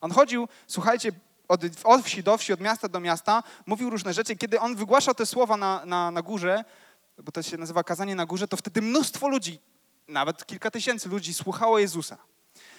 [0.00, 1.12] On chodził, słuchajcie,
[1.48, 4.36] od, od wsi do wsi, od miasta do miasta, mówił różne rzeczy.
[4.36, 6.64] Kiedy on wygłaszał te słowa na, na, na górze,
[7.18, 9.58] bo to się nazywa kazanie na górze, to wtedy mnóstwo ludzi,
[10.08, 12.16] nawet kilka tysięcy ludzi słuchało Jezusa.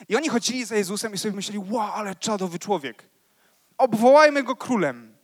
[0.10, 3.04] I oni chodzili za Jezusem i sobie myśleli, wow, ale czadowy człowiek.
[3.78, 5.15] Obwołajmy go królem.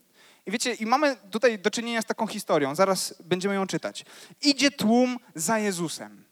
[0.51, 4.05] Wiecie, i mamy tutaj do czynienia z taką historią, zaraz będziemy ją czytać.
[4.41, 6.23] Idzie tłum za Jezusem.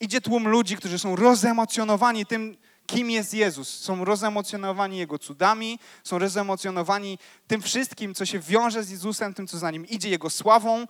[0.00, 3.68] Idzie tłum ludzi, którzy są rozemocjonowani tym, kim jest Jezus.
[3.68, 9.58] Są rozemocjonowani Jego cudami, są rozemocjonowani tym wszystkim, co się wiąże z Jezusem, tym, co
[9.58, 10.86] za Nim idzie, Jego sławą,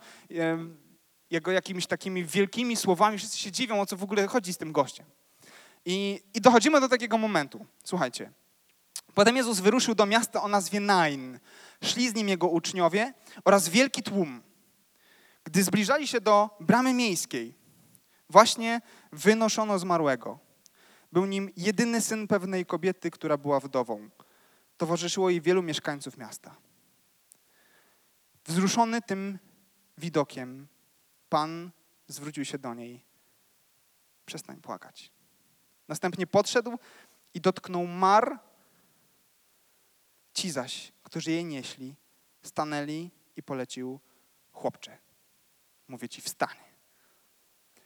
[1.29, 3.17] Jego jakimiś takimi wielkimi słowami.
[3.17, 5.05] Wszyscy się dziwią, o co w ogóle chodzi z tym gościem.
[5.85, 7.65] I, I dochodzimy do takiego momentu.
[7.83, 8.31] Słuchajcie.
[9.13, 11.39] Potem Jezus wyruszył do miasta o nazwie Nain.
[11.83, 13.13] Szli z nim jego uczniowie
[13.45, 14.43] oraz wielki tłum.
[15.43, 17.55] Gdy zbliżali się do bramy miejskiej,
[18.29, 20.39] właśnie wynoszono zmarłego.
[21.11, 24.09] Był nim jedyny syn pewnej kobiety, która była wdową.
[24.77, 26.55] Towarzyszyło jej wielu mieszkańców miasta.
[28.45, 29.39] Wzruszony tym
[29.97, 30.67] widokiem,
[31.29, 31.71] Pan
[32.07, 33.03] zwrócił się do niej.
[34.25, 35.11] Przestań płakać.
[35.87, 36.77] Następnie podszedł
[37.33, 38.39] i dotknął mar.
[40.33, 41.95] Ci zaś, którzy jej nieśli,
[42.43, 43.99] stanęli i polecił
[44.51, 44.97] chłopcze.
[45.87, 46.65] Mówię ci, wstanie.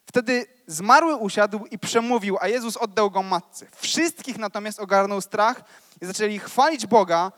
[0.06, 3.68] Wtedy zmarły usiadł i przemówił, a Jezus oddał go matce.
[3.76, 5.64] Wszystkich natomiast ogarnął strach
[6.02, 7.32] i zaczęli chwalić Boga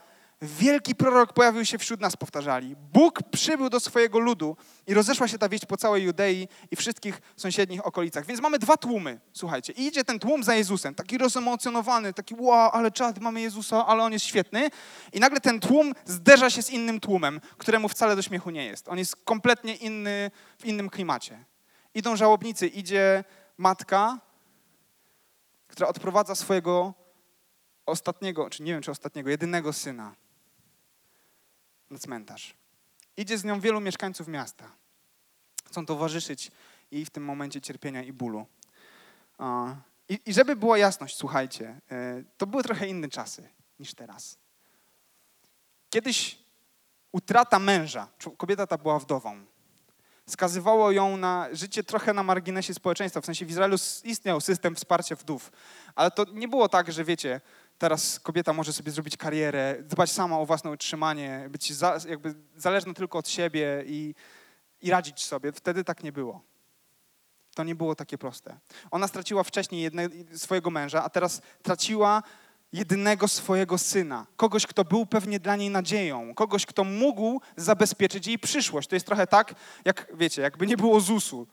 [0.43, 2.75] Wielki prorok pojawił się wśród nas, powtarzali.
[2.93, 7.21] Bóg przybył do swojego ludu i rozeszła się ta wieść po całej Judei i wszystkich
[7.35, 8.25] sąsiednich okolicach.
[8.25, 9.73] Więc mamy dwa tłumy, słuchajcie.
[9.73, 14.03] I idzie ten tłum za Jezusem, taki rozemocjonowany, taki wow, ale czad, mamy Jezusa, ale
[14.03, 14.69] On jest świetny.
[15.13, 18.89] I nagle ten tłum zderza się z innym tłumem, któremu wcale do śmiechu nie jest.
[18.89, 21.45] On jest kompletnie inny, w innym klimacie.
[21.93, 23.23] Idą żałobnicy, idzie
[23.57, 24.19] matka,
[25.67, 26.93] która odprowadza swojego
[27.85, 30.21] ostatniego, czy nie wiem, czy ostatniego, jedynego syna
[31.91, 32.53] na cmentarz.
[33.17, 34.71] Idzie z nią wielu mieszkańców miasta.
[35.65, 36.51] Chcą towarzyszyć
[36.91, 38.45] jej w tym momencie cierpienia i bólu.
[40.09, 43.49] I, i żeby była jasność, słuchajcie, e, to były trochę inne czasy
[43.79, 44.37] niż teraz.
[45.89, 46.37] Kiedyś
[47.11, 49.45] utrata męża, kobieta ta była wdową,
[50.29, 53.21] skazywało ją na życie trochę na marginesie społeczeństwa.
[53.21, 55.51] W sensie w Izraelu istniał system wsparcia wdów,
[55.95, 57.41] ale to nie było tak, że wiecie,
[57.81, 62.93] teraz kobieta może sobie zrobić karierę, dbać sama o własne utrzymanie, być za, jakby zależna
[62.93, 64.15] tylko od siebie i,
[64.81, 65.51] i radzić sobie.
[65.51, 66.41] Wtedy tak nie było.
[67.55, 68.57] To nie było takie proste.
[68.91, 72.23] Ona straciła wcześniej jedne, swojego męża, a teraz traciła
[72.73, 74.25] jedynego swojego syna.
[74.35, 76.35] Kogoś, kto był pewnie dla niej nadzieją.
[76.35, 78.87] Kogoś, kto mógł zabezpieczyć jej przyszłość.
[78.87, 81.47] To jest trochę tak, jak wiecie, jakby nie było ZUS-u.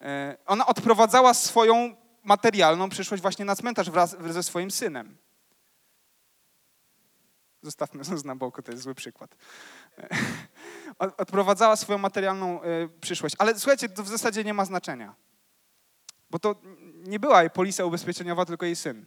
[0.00, 5.25] E, ona odprowadzała swoją materialną przyszłość właśnie na cmentarz wraz ze swoim synem.
[7.66, 9.36] Zostawmy ZUS na boku, to jest zły przykład.
[9.98, 10.08] E,
[10.98, 13.34] odprowadzała swoją materialną e, przyszłość.
[13.38, 15.14] Ale słuchajcie, to w zasadzie nie ma znaczenia.
[16.30, 16.54] Bo to
[17.04, 19.06] nie była jej polisa ubezpieczeniowa, tylko jej syn.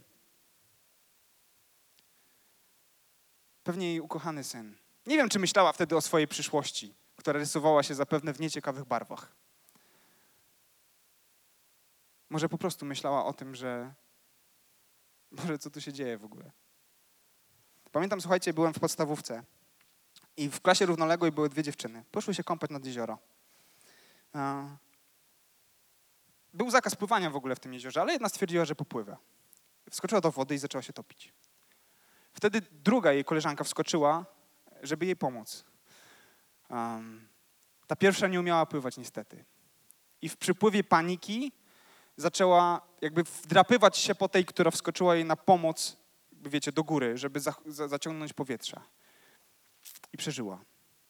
[3.63, 4.75] Pewnie jej ukochany syn.
[5.05, 9.35] Nie wiem, czy myślała wtedy o swojej przyszłości, która rysowała się zapewne w nieciekawych barwach.
[12.29, 13.93] Może po prostu myślała o tym, że
[15.31, 16.51] Boże, co tu się dzieje w ogóle?
[17.91, 19.43] Pamiętam, słuchajcie, byłem w podstawówce
[20.37, 22.03] i w klasie równoległej były dwie dziewczyny.
[22.11, 23.17] Poszły się kąpać nad jezioro.
[26.53, 29.17] Był zakaz pływania w ogóle w tym jeziorze, ale jedna stwierdziła, że popływa.
[29.91, 31.33] Wskoczyła do wody i zaczęła się topić.
[32.33, 34.25] Wtedy druga jej koleżanka wskoczyła,
[34.83, 35.65] żeby jej pomóc.
[37.87, 39.45] Ta pierwsza nie umiała pływać niestety.
[40.21, 41.51] I w przypływie paniki
[42.17, 45.97] zaczęła jakby wdrapywać się po tej, która wskoczyła jej na pomoc,
[46.45, 48.81] wiecie, do góry, żeby za, za, zaciągnąć powietrze.
[50.13, 50.59] I przeżyła.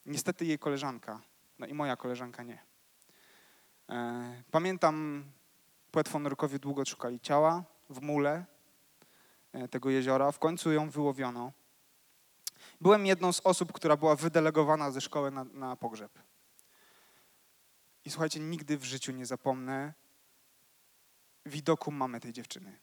[0.06, 1.22] Niestety jej koleżanka,
[1.60, 2.60] no i moja koleżanka nie.
[3.89, 5.26] E, pamiętam,
[5.92, 8.46] płetwonurkowie długo szukali ciała w mule,
[9.54, 10.32] E, tego jeziora.
[10.32, 11.52] W końcu ją wyłowiono.
[12.82, 16.20] Byłem jedną z osób, która była wydelegowana ze szkoły na, na pogrzeb.
[18.06, 19.94] I słuchajcie, nigdy w życiu nie zapomnę
[21.46, 22.80] widoku mamy tej dziewczyny.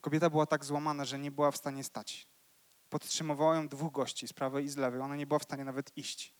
[0.00, 2.28] Kobieta była tak złamana, że nie była w stanie stać.
[2.88, 5.00] Podtrzymywało ją dwóch gości z prawej i z lewej.
[5.00, 6.34] Ona nie była w stanie nawet iść.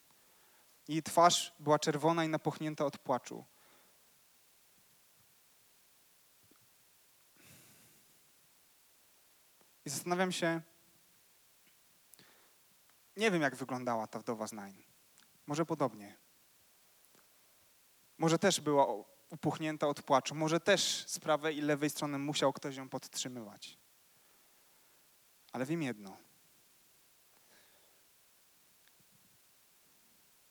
[0.88, 3.44] Jej twarz była czerwona i napuchnięta od płaczu.
[9.84, 10.62] I zastanawiam się,
[13.16, 14.82] nie wiem jak wyglądała ta wdowa z Nain.
[15.46, 16.16] Może podobnie.
[18.18, 18.86] Może też była
[19.30, 20.34] upuchnięta od płaczu.
[20.34, 23.78] Może też z prawej i lewej strony musiał ktoś ją podtrzymywać.
[25.52, 26.16] Ale wiem jedno.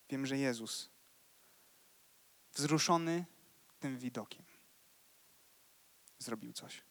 [0.10, 0.90] Wiem, że Jezus,
[2.54, 3.26] wzruszony
[3.80, 4.46] tym widokiem,
[6.20, 6.84] zrobił coś.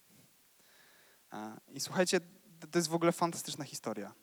[1.69, 2.21] I słuchajcie,
[2.71, 4.15] to jest w ogóle fantastyczna historia.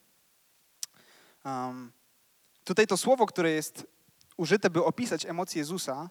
[1.45, 1.91] Um,
[2.63, 3.87] tutaj to słowo, które jest
[4.37, 6.09] użyte, by opisać emocje Jezusa,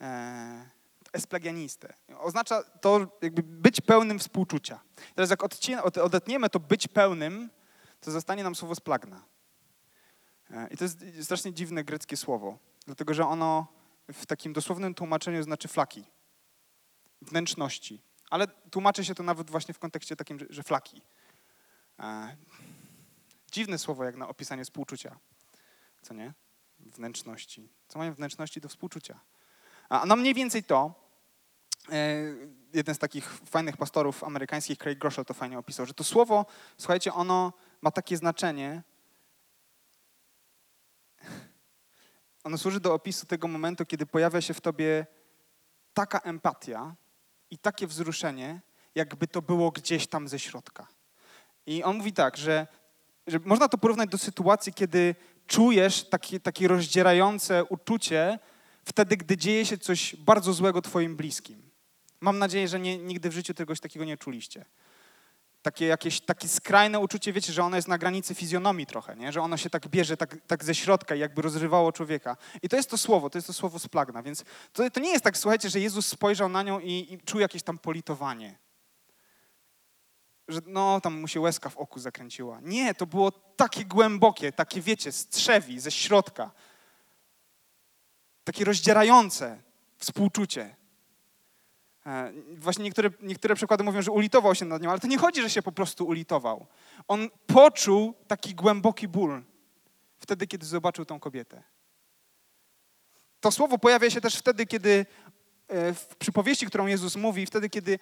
[0.00, 0.75] e,
[1.16, 1.94] esplagianiste.
[2.18, 4.80] Oznacza to jakby być pełnym współczucia.
[5.14, 5.42] Teraz jak
[6.02, 7.50] odetniemy to być pełnym,
[8.00, 9.22] to zostanie nam słowo splagna.
[10.50, 13.66] E, I to jest strasznie dziwne greckie słowo, dlatego że ono
[14.12, 16.04] w takim dosłownym tłumaczeniu znaczy flaki,
[17.22, 18.02] wnętrzności.
[18.30, 21.02] Ale tłumaczy się to nawet właśnie w kontekście takim, że, flaki.
[21.98, 22.36] E,
[23.52, 25.18] dziwne słowo jak na opisanie współczucia.
[26.02, 26.34] Co nie?
[26.78, 27.68] Wnętrzności.
[27.88, 29.20] Co mają wnętrzności do współczucia?
[29.88, 31.05] A no mniej więcej to,
[32.72, 36.46] jeden z takich fajnych pastorów amerykańskich, Craig Groeschel to fajnie opisał, że to słowo,
[36.76, 38.82] słuchajcie, ono ma takie znaczenie,
[42.44, 45.06] ono służy do opisu tego momentu, kiedy pojawia się w tobie
[45.94, 46.96] taka empatia,
[47.50, 48.60] i takie wzruszenie,
[48.94, 50.86] jakby to było gdzieś tam ze środka.
[51.66, 52.66] I on mówi tak, że,
[53.26, 55.14] że można to porównać do sytuacji, kiedy
[55.46, 58.38] czujesz takie, takie rozdzierające uczucie
[58.84, 61.65] wtedy, gdy dzieje się coś bardzo złego twoim bliskim.
[62.20, 64.64] Mam nadzieję, że nie, nigdy w życiu czegoś takiego nie czuliście
[65.66, 69.32] takie jakieś takie skrajne uczucie, wiecie, że ono jest na granicy fizjonomii trochę, nie?
[69.32, 72.36] że ono się tak bierze tak, tak ze środka i jakby rozrywało człowieka.
[72.62, 75.24] I to jest to słowo, to jest to słowo splagna, więc to, to nie jest
[75.24, 78.58] tak, słuchajcie, że Jezus spojrzał na nią i, i czuł jakieś tam politowanie.
[80.48, 82.60] Że no, tam mu się łezka w oku zakręciła.
[82.62, 86.50] Nie, to było takie głębokie, takie wiecie, strzewi ze środka.
[88.44, 89.62] Takie rozdzierające
[89.98, 90.76] współczucie.
[92.06, 95.42] E, właśnie niektóre, niektóre przykłady mówią, że ulitował się nad nią, ale to nie chodzi,
[95.42, 96.66] że się po prostu ulitował.
[97.08, 99.42] On poczuł taki głęboki ból
[100.18, 101.62] wtedy, kiedy zobaczył tą kobietę.
[103.40, 105.06] To słowo pojawia się też wtedy, kiedy
[105.68, 107.98] e, w przypowieści, którą Jezus mówi, wtedy, kiedy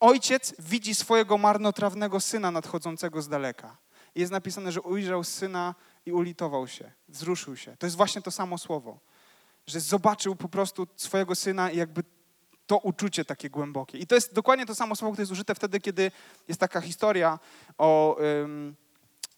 [0.00, 3.76] ojciec widzi swojego marnotrawnego syna nadchodzącego z daleka.
[4.14, 5.74] Jest napisane, że ujrzał syna
[6.06, 7.76] i ulitował się, wzruszył się.
[7.76, 8.98] To jest właśnie to samo słowo,
[9.66, 12.02] że zobaczył po prostu swojego syna i jakby
[12.66, 13.98] to uczucie takie głębokie.
[13.98, 16.10] I to jest dokładnie to samo słowo, które jest użyte wtedy, kiedy
[16.48, 17.38] jest taka historia
[17.78, 18.18] o,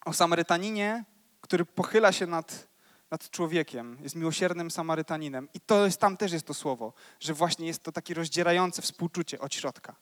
[0.05, 1.05] o Samarytaninie,
[1.41, 2.69] który pochyla się nad,
[3.11, 5.49] nad człowiekiem, jest miłosiernym Samarytaninem.
[5.55, 9.41] I to jest, tam też jest to słowo, że właśnie jest to takie rozdzierające współczucie
[9.41, 9.97] od środka.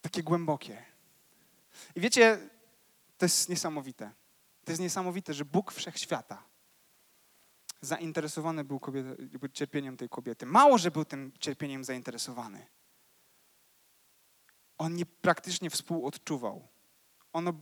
[0.00, 0.84] Takie głębokie.
[1.94, 2.38] I wiecie,
[3.18, 4.10] to jest niesamowite.
[4.64, 6.51] To jest niesamowite, że Bóg wszechświata
[7.82, 8.80] zainteresowany był
[9.52, 10.46] cierpieniem tej kobiety.
[10.46, 12.66] Mało, że był tym cierpieniem zainteresowany.
[14.78, 16.68] On nie praktycznie współodczuwał.
[17.32, 17.52] Ono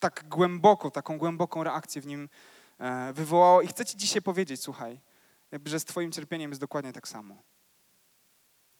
[0.00, 2.28] tak głęboko, taką głęboką reakcję w nim
[2.78, 3.62] e, wywołało.
[3.62, 5.00] I chcę ci dzisiaj powiedzieć, słuchaj,
[5.64, 7.42] że z twoim cierpieniem jest dokładnie tak samo.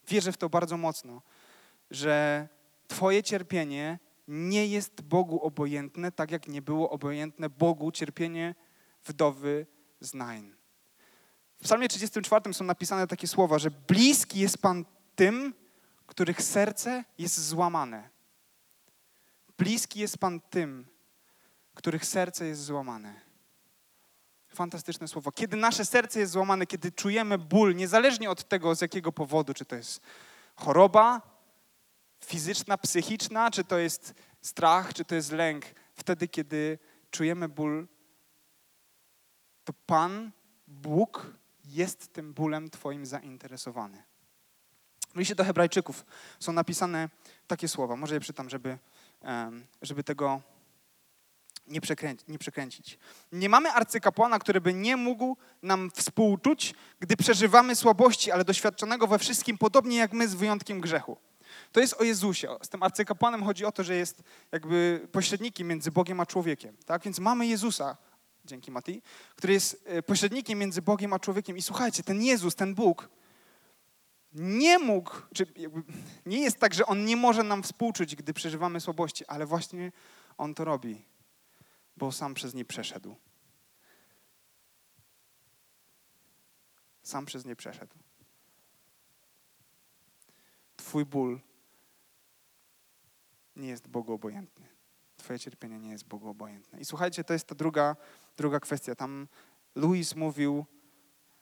[0.09, 1.23] Wierzę w to bardzo mocno,
[1.91, 2.49] że
[2.89, 3.99] twoje cierpienie
[4.29, 8.55] nie jest Bogu obojętne, tak jak nie było obojętne Bogu cierpienie
[9.05, 9.67] wdowy
[10.03, 10.57] z Nain.
[11.61, 14.85] W psalmie 34 są napisane takie słowa, że bliski jest Pan
[15.17, 15.55] tym,
[16.07, 18.11] których serce jest złamane.
[19.59, 20.87] Bliski jest Pan tym,
[21.75, 23.21] których serce jest złamane.
[24.49, 25.33] Fantastyczne słowo.
[25.33, 29.65] Kiedy nasze serce jest złamane, kiedy czujemy ból, niezależnie od tego, z jakiego powodu, czy
[29.65, 30.01] to jest
[30.57, 31.33] choroba
[32.25, 36.79] fizyczna, psychiczna, czy to jest strach, czy to jest lęk, wtedy, kiedy
[37.11, 37.89] czujemy ból,
[39.65, 40.31] to Pan,
[40.67, 44.03] Bóg jest tym bólem Twoim zainteresowany.
[45.15, 46.05] W liście do Hebrajczyków
[46.41, 47.09] są napisane
[47.47, 47.97] takie słowa.
[47.97, 48.79] Może je przytam, żeby,
[49.83, 50.41] żeby tego
[51.67, 52.99] nie, przekręcić, nie przekręcić.
[53.33, 59.19] Nie mamy arcykapłana, który by nie mógł nam współczuć, gdy przeżywamy słabości, ale doświadczonego we
[59.19, 61.17] wszystkim, podobnie jak my, z wyjątkiem grzechu.
[61.73, 62.49] To jest o Jezusie.
[62.63, 64.23] Z tym arcykapłanem chodzi o to, że jest
[64.53, 66.77] jakby pośrednikiem między Bogiem a człowiekiem.
[66.87, 67.03] Tak?
[67.03, 67.97] Więc mamy Jezusa,
[68.45, 69.03] dzięki Mati,
[69.37, 71.57] który jest e, pośrednikiem między Bogiem a człowiekiem.
[71.57, 73.09] I słuchajcie, ten Jezus, ten Bóg,
[74.33, 75.47] nie mógł, czy
[76.27, 79.93] nie jest tak, że On nie może nam współczuć, gdy przeżywamy słabości, ale właśnie
[80.39, 81.05] On to robi,
[81.97, 83.17] bo sam przez nie przeszedł.
[87.03, 87.95] Sam przez nie przeszedł.
[90.77, 91.41] Twój ból
[93.57, 94.69] nie jest Bogu obojętny.
[95.17, 96.81] Twoje cierpienie nie jest Bogu obojętne.
[96.81, 97.97] I słuchajcie, to jest ta druga,
[98.37, 98.95] druga kwestia.
[98.95, 99.29] Tam
[99.75, 100.67] Louis mówił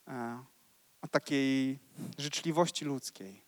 [0.09, 0.45] e,
[1.03, 1.79] o takiej
[2.19, 3.43] życzliwości ludzkiej.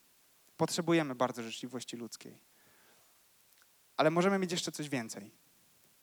[0.56, 2.38] Potrzebujemy bardzo życzliwości ludzkiej.
[3.96, 5.30] Ale możemy mieć jeszcze coś więcej.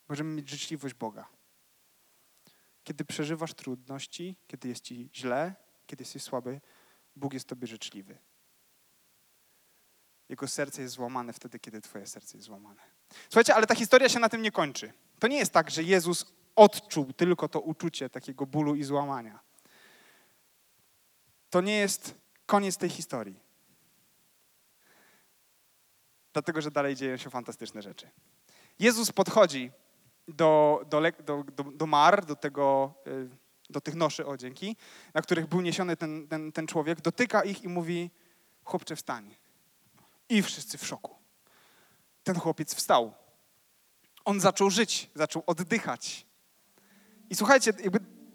[0.09, 1.27] Możemy mieć życzliwość Boga.
[2.83, 5.55] Kiedy przeżywasz trudności, kiedy jest ci źle,
[5.87, 6.61] kiedy jesteś słaby,
[7.15, 8.17] Bóg jest tobie życzliwy.
[10.29, 12.81] Jego serce jest złamane wtedy, kiedy Twoje serce jest złamane.
[13.29, 14.93] Słuchajcie, ale ta historia się na tym nie kończy.
[15.19, 16.25] To nie jest tak, że Jezus
[16.55, 19.39] odczuł tylko to uczucie takiego bólu i złamania.
[21.49, 23.39] To nie jest koniec tej historii.
[26.33, 28.09] Dlatego, że dalej dzieją się fantastyczne rzeczy.
[28.79, 29.71] Jezus podchodzi
[30.27, 33.29] do, do, do, do, mar, do, tego, y,
[33.69, 34.75] do tych noszy, o dzięki,
[35.13, 38.11] na których był niesiony ten, ten, ten człowiek, dotyka ich i mówi,
[38.63, 39.35] chłopcze wstań.
[40.29, 41.15] I wszyscy w szoku.
[42.23, 43.13] Ten chłopiec wstał.
[44.25, 46.25] On zaczął żyć, zaczął oddychać.
[47.29, 47.73] I słuchajcie,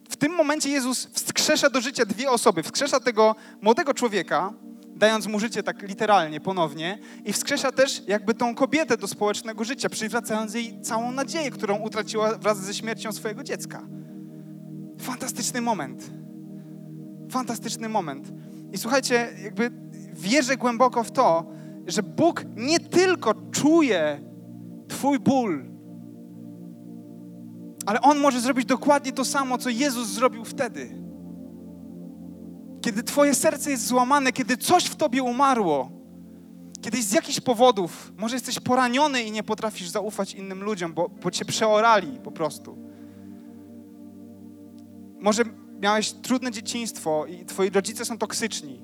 [0.08, 2.62] w tym momencie Jezus wskrzesza do życia dwie osoby.
[2.62, 4.52] Wskrzesza tego młodego człowieka,
[4.96, 9.88] dając mu życie tak literalnie, ponownie, i wskrzesza też jakby tą kobietę do społecznego życia,
[9.88, 13.82] przywracając jej całą nadzieję, którą utraciła wraz ze śmiercią swojego dziecka.
[15.00, 16.10] Fantastyczny moment.
[17.30, 18.32] Fantastyczny moment.
[18.72, 19.70] I słuchajcie, jakby
[20.12, 21.46] wierzę głęboko w to,
[21.86, 24.20] że Bóg nie tylko czuje
[24.88, 25.73] Twój ból,
[27.86, 31.04] ale On może zrobić dokładnie to samo, co Jezus zrobił wtedy.
[32.80, 35.90] Kiedy Twoje serce jest złamane, kiedy coś w Tobie umarło,
[36.80, 41.30] kiedy z jakichś powodów, może jesteś poraniony i nie potrafisz zaufać innym ludziom, bo, bo
[41.30, 42.78] Cię przeorali po prostu.
[45.20, 45.44] Może
[45.80, 48.82] miałeś trudne dzieciństwo i Twoi rodzice są toksyczni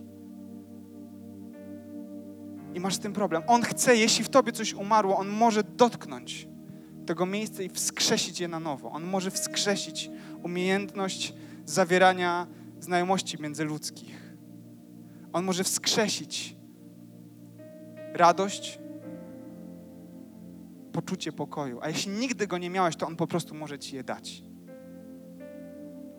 [2.74, 3.42] i masz z tym problem.
[3.46, 6.49] On chce, jeśli w tobie coś umarło, on może dotknąć
[7.10, 8.90] tego miejsca i wskrzesić je na nowo.
[8.90, 10.10] On może wskrzesić
[10.42, 11.34] umiejętność
[11.66, 12.46] zawierania
[12.80, 14.34] znajomości międzyludzkich.
[15.32, 16.56] On może wskrzesić
[18.14, 18.78] radość,
[20.92, 21.78] poczucie pokoju.
[21.82, 24.42] A jeśli nigdy go nie miałeś, to on po prostu może ci je dać.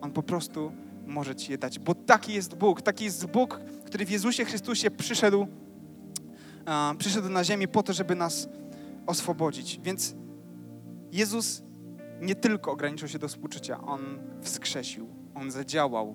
[0.00, 0.72] On po prostu
[1.06, 2.82] może Ci je dać, bo taki jest Bóg.
[2.82, 5.46] Taki jest Bóg, który w Jezusie Chrystusie przyszedł,
[6.98, 8.48] przyszedł na ziemię po to, żeby nas
[9.06, 9.80] oswobodzić.
[9.82, 10.14] Więc
[11.12, 11.62] Jezus
[12.20, 14.00] nie tylko ograniczył się do współczucia, On
[14.42, 16.14] wskrzesił, On zadziałał,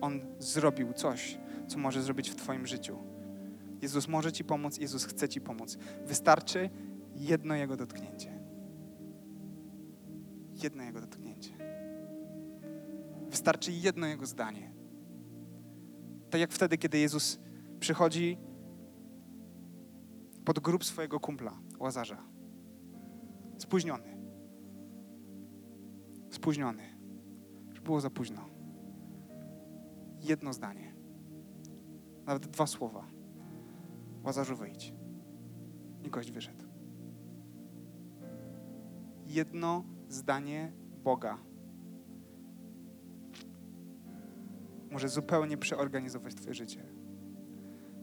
[0.00, 1.38] On zrobił coś,
[1.68, 2.98] co może zrobić w Twoim życiu.
[3.82, 5.78] Jezus może Ci pomóc, Jezus chce Ci pomóc.
[6.06, 6.70] Wystarczy
[7.14, 8.40] jedno Jego dotknięcie.
[10.62, 11.54] Jedno Jego dotknięcie.
[13.30, 14.72] Wystarczy jedno Jego zdanie.
[16.30, 17.38] Tak jak wtedy, kiedy Jezus
[17.80, 18.38] przychodzi
[20.44, 22.33] pod grób swojego kumpla, Łazarza.
[23.58, 24.16] Spóźniony.
[26.30, 26.82] Spóźniony.
[27.68, 28.40] Już było za późno.
[30.20, 30.94] Jedno zdanie.
[32.26, 33.06] Nawet dwa słowa.
[34.24, 34.94] Łazarzu wyjdź.
[36.04, 36.64] I gość wyszedł.
[39.26, 40.72] Jedno zdanie
[41.04, 41.38] Boga
[44.94, 46.84] może zupełnie przeorganizować Twoje życie.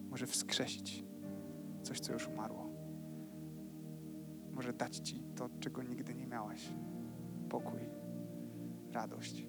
[0.10, 1.04] Może wskrzesić
[1.84, 2.71] coś, co już umarło.
[4.62, 6.70] Może dać Ci to, czego nigdy nie miałaś.
[7.50, 7.80] Pokój,
[8.92, 9.48] radość,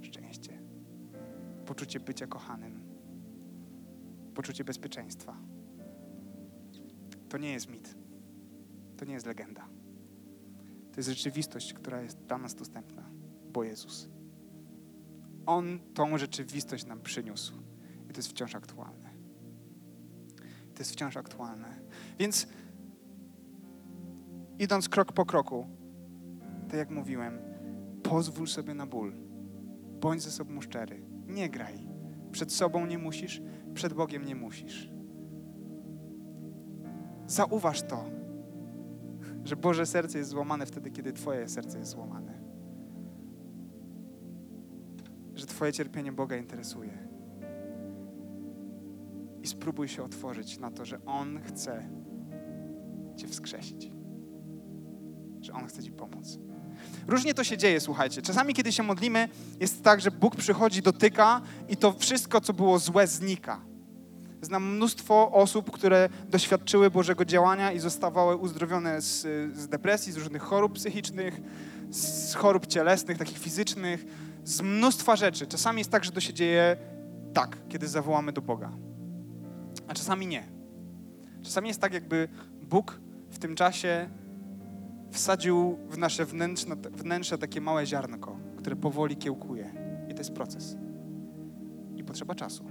[0.00, 0.62] szczęście,
[1.66, 2.80] poczucie bycia kochanym,
[4.34, 5.36] poczucie bezpieczeństwa.
[7.28, 7.96] To nie jest mit.
[8.96, 9.68] To nie jest legenda.
[10.92, 13.10] To jest rzeczywistość, która jest dla nas dostępna,
[13.52, 14.08] bo Jezus.
[15.46, 17.54] On tą rzeczywistość nam przyniósł
[18.10, 19.10] i to jest wciąż aktualne.
[20.74, 21.80] To jest wciąż aktualne.
[22.18, 22.46] Więc
[24.58, 25.66] idąc krok po kroku,
[26.68, 27.38] tak jak mówiłem,
[28.02, 29.12] pozwól sobie na ból.
[30.00, 31.02] Bądź ze sobą szczery.
[31.26, 31.88] Nie graj.
[32.32, 33.42] Przed sobą nie musisz,
[33.74, 34.90] przed Bogiem nie musisz.
[37.26, 38.04] Zauważ to,
[39.44, 42.38] że Boże serce jest złamane wtedy, kiedy Twoje serce jest złamane.
[45.34, 47.08] Że Twoje cierpienie Boga interesuje.
[49.42, 51.88] I spróbuj się otworzyć na to, że On chce
[53.16, 53.97] Cię wskrzesić.
[55.48, 56.38] Że On chce Ci pomóc.
[57.06, 58.22] Różnie to się dzieje, słuchajcie.
[58.22, 59.28] Czasami, kiedy się modlimy,
[59.60, 63.60] jest tak, że Bóg przychodzi, dotyka i to wszystko, co było złe, znika.
[64.42, 69.20] Znam mnóstwo osób, które doświadczyły Bożego działania i zostawały uzdrowione z,
[69.56, 71.40] z depresji, z różnych chorób psychicznych,
[71.90, 74.04] z chorób cielesnych, takich fizycznych,
[74.44, 75.46] z mnóstwa rzeczy.
[75.46, 76.76] Czasami jest tak, że to się dzieje
[77.34, 78.72] tak, kiedy zawołamy do Boga,
[79.86, 80.48] a czasami nie.
[81.42, 82.28] Czasami jest tak, jakby
[82.62, 84.10] Bóg w tym czasie
[85.10, 86.26] wsadził w nasze
[86.92, 89.74] wnętrze, takie małe ziarnko, które powoli kiełkuje.
[90.08, 90.76] I to jest proces.
[91.96, 92.64] I potrzeba czasu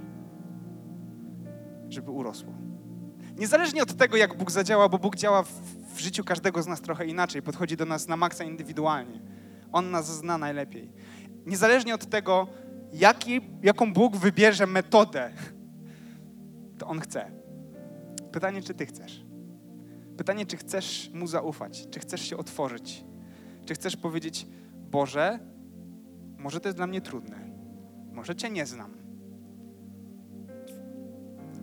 [1.90, 2.54] żeby urosło.
[3.38, 5.52] Niezależnie od tego, jak Bóg zadziała, bo Bóg działa w,
[5.96, 9.20] w, życiu każdego z nas trochę inaczej, podchodzi do nas na maksa indywidualnie.
[9.72, 10.92] On nas zna najlepiej.
[11.46, 12.48] Niezależnie od tego,
[12.94, 15.32] jaki, jaką Bóg wybierze metodę,
[16.78, 17.32] to On chce.
[18.32, 19.27] Pytanie, czy Ty chcesz?
[20.18, 21.88] Pytanie, czy chcesz Mu zaufać?
[21.90, 23.06] Czy chcesz się otworzyć?
[23.66, 24.48] Czy chcesz powiedzieć,
[24.92, 25.40] Boże,
[26.38, 27.50] może to jest dla mnie trudne,
[28.12, 28.92] może Cię nie znam,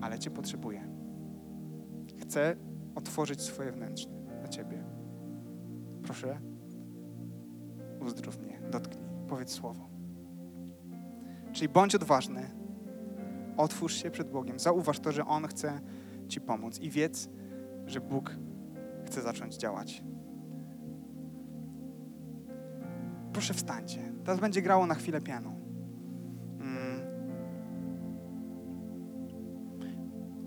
[0.01, 0.89] ale Cię potrzebuję.
[2.21, 2.57] Chcę
[2.95, 4.09] otworzyć swoje wnętrze
[4.41, 4.85] dla Ciebie.
[6.03, 6.41] Proszę,
[8.01, 9.89] uzdrów mnie, dotknij, powiedz słowo.
[11.53, 12.51] Czyli bądź odważny,
[13.57, 15.81] otwórz się przed Bogiem, zauważ to, że On chce
[16.29, 17.29] Ci pomóc i wiedz,
[17.87, 18.37] że Bóg
[19.07, 20.05] chce zacząć działać.
[23.33, 24.13] Proszę wstańcie.
[24.25, 25.65] Teraz będzie grało na chwilę piano.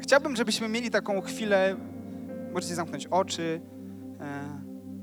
[0.07, 1.75] Chciałbym, żebyśmy mieli taką chwilę,
[2.53, 3.61] możecie zamknąć oczy,
[4.19, 4.43] e,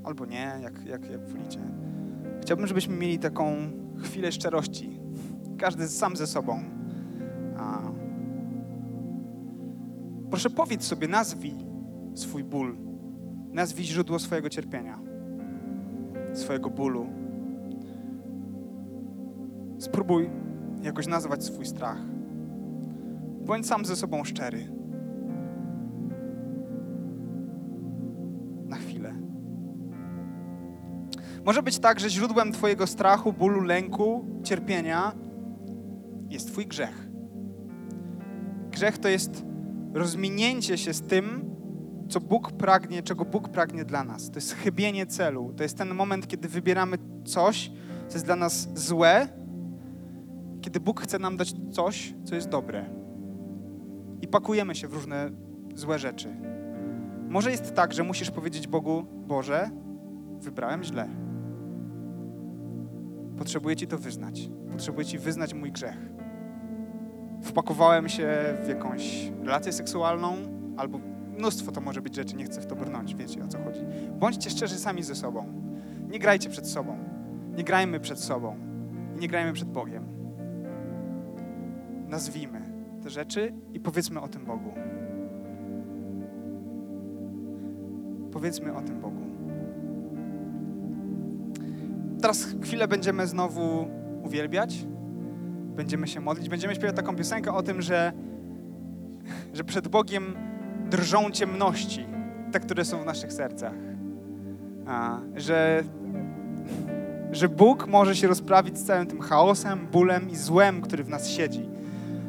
[0.04, 1.60] albo nie, jak, jak, jak wolicie.
[2.42, 3.56] Chciałbym, żebyśmy mieli taką
[4.02, 5.00] chwilę szczerości.
[5.58, 6.62] Każdy sam ze sobą.
[7.58, 7.80] A...
[10.30, 11.73] Proszę powiedz sobie, nazwij
[12.14, 12.76] swój ból.
[13.52, 14.98] Nazwij źródło swojego cierpienia,
[16.32, 17.06] swojego bólu.
[19.78, 20.30] Spróbuj
[20.82, 21.98] jakoś nazwać swój strach.
[23.46, 24.84] Bądź sam ze sobą szczery.
[31.44, 35.12] Może być tak, że źródłem Twojego strachu, bólu, lęku, cierpienia
[36.30, 37.08] jest Twój grzech.
[38.70, 39.44] Grzech to jest
[39.94, 41.53] rozminięcie się z tym,
[42.08, 44.30] co Bóg pragnie, czego Bóg pragnie dla nas.
[44.30, 45.52] To jest chybienie celu.
[45.56, 47.70] To jest ten moment, kiedy wybieramy coś,
[48.08, 49.28] co jest dla nas złe,
[50.60, 52.84] kiedy Bóg chce nam dać coś, co jest dobre.
[54.22, 55.30] I pakujemy się w różne
[55.74, 56.28] złe rzeczy.
[57.28, 59.70] Może jest tak, że musisz powiedzieć Bogu: Boże,
[60.40, 61.24] wybrałem źle
[63.38, 64.50] potrzebuję Ci to wyznać.
[64.72, 65.96] Potrzebuję Ci wyznać mój grzech.
[67.42, 68.28] Wpakowałem się
[68.64, 70.36] w jakąś relację seksualną,
[70.76, 71.00] albo
[71.38, 73.80] mnóstwo to może być rzeczy, nie chcę w to brnąć, wiecie o co chodzi.
[74.20, 75.46] Bądźcie szczerzy sami ze sobą.
[76.10, 76.98] Nie grajcie przed sobą.
[77.56, 78.56] Nie grajmy przed sobą.
[79.16, 80.04] I nie grajmy przed Bogiem.
[82.08, 82.60] Nazwijmy
[83.02, 84.72] te rzeczy i powiedzmy o tym Bogu.
[88.32, 89.20] Powiedzmy o tym Bogu.
[92.20, 93.88] Teraz chwilę będziemy znowu
[94.22, 94.86] uwielbiać.
[95.76, 96.48] Będziemy się modlić.
[96.48, 98.12] Będziemy śpiewać taką piosenkę o tym, że,
[99.52, 100.34] że przed Bogiem
[100.96, 102.06] drżą ciemności,
[102.52, 103.72] te, które są w naszych sercach.
[104.86, 105.84] A, że,
[107.32, 111.28] że Bóg może się rozprawić z całym tym chaosem, bólem i złem, który w nas
[111.28, 111.68] siedzi.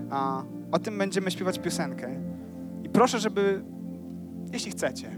[0.10, 2.10] A, o tym będziemy śpiewać piosenkę.
[2.84, 3.64] I proszę, żeby,
[4.54, 5.10] jeśli chcecie,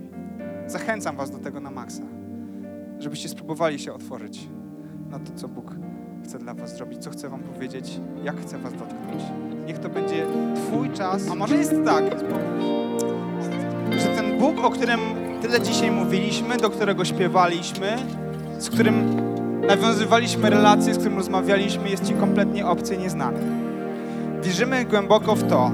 [0.67, 2.03] zachęcam Was do tego na maksa,
[2.99, 4.47] żebyście spróbowali się otworzyć
[5.09, 5.75] na to, co Bóg
[6.23, 9.23] chce dla Was zrobić, co chce Wam powiedzieć, jak chce Was dotknąć.
[9.67, 10.25] Niech to będzie
[10.55, 11.31] Twój czas.
[11.31, 12.03] A może jest tak,
[13.99, 14.99] że ten Bóg, o którym
[15.41, 17.87] tyle dzisiaj mówiliśmy, do którego śpiewaliśmy,
[18.59, 19.21] z którym
[19.67, 23.39] nawiązywaliśmy relacje, z którym rozmawialiśmy, jest Ci kompletnie obcy i nieznany.
[24.43, 25.71] Wierzymy głęboko w to,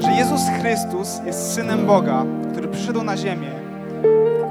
[0.00, 3.50] że Jezus Chrystus jest Synem Boga, który przyszedł na ziemię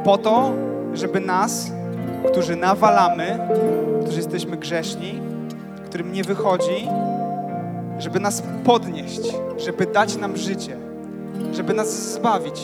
[0.03, 0.51] po to,
[0.93, 1.71] żeby nas,
[2.31, 3.39] którzy nawalamy,
[4.01, 5.19] którzy jesteśmy grzeszni,
[5.85, 6.87] którym nie wychodzi,
[7.99, 9.21] żeby nas podnieść,
[9.57, 10.88] żeby dać nam życie,
[11.53, 12.61] żeby nas zbawić,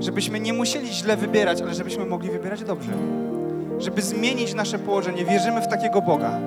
[0.00, 2.92] żebyśmy nie musieli źle wybierać, ale żebyśmy mogli wybierać dobrze,
[3.78, 5.24] żeby zmienić nasze położenie.
[5.24, 6.38] Wierzymy w takiego Boga,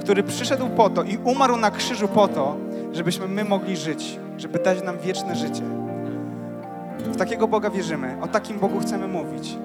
[0.00, 2.56] który przyszedł po to i umarł na krzyżu po to,
[2.92, 5.62] żebyśmy my mogli żyć, żeby dać nam wieczne życie.
[6.98, 9.56] W takiego Boga wierzymy, o takim Bogu chcemy mówić.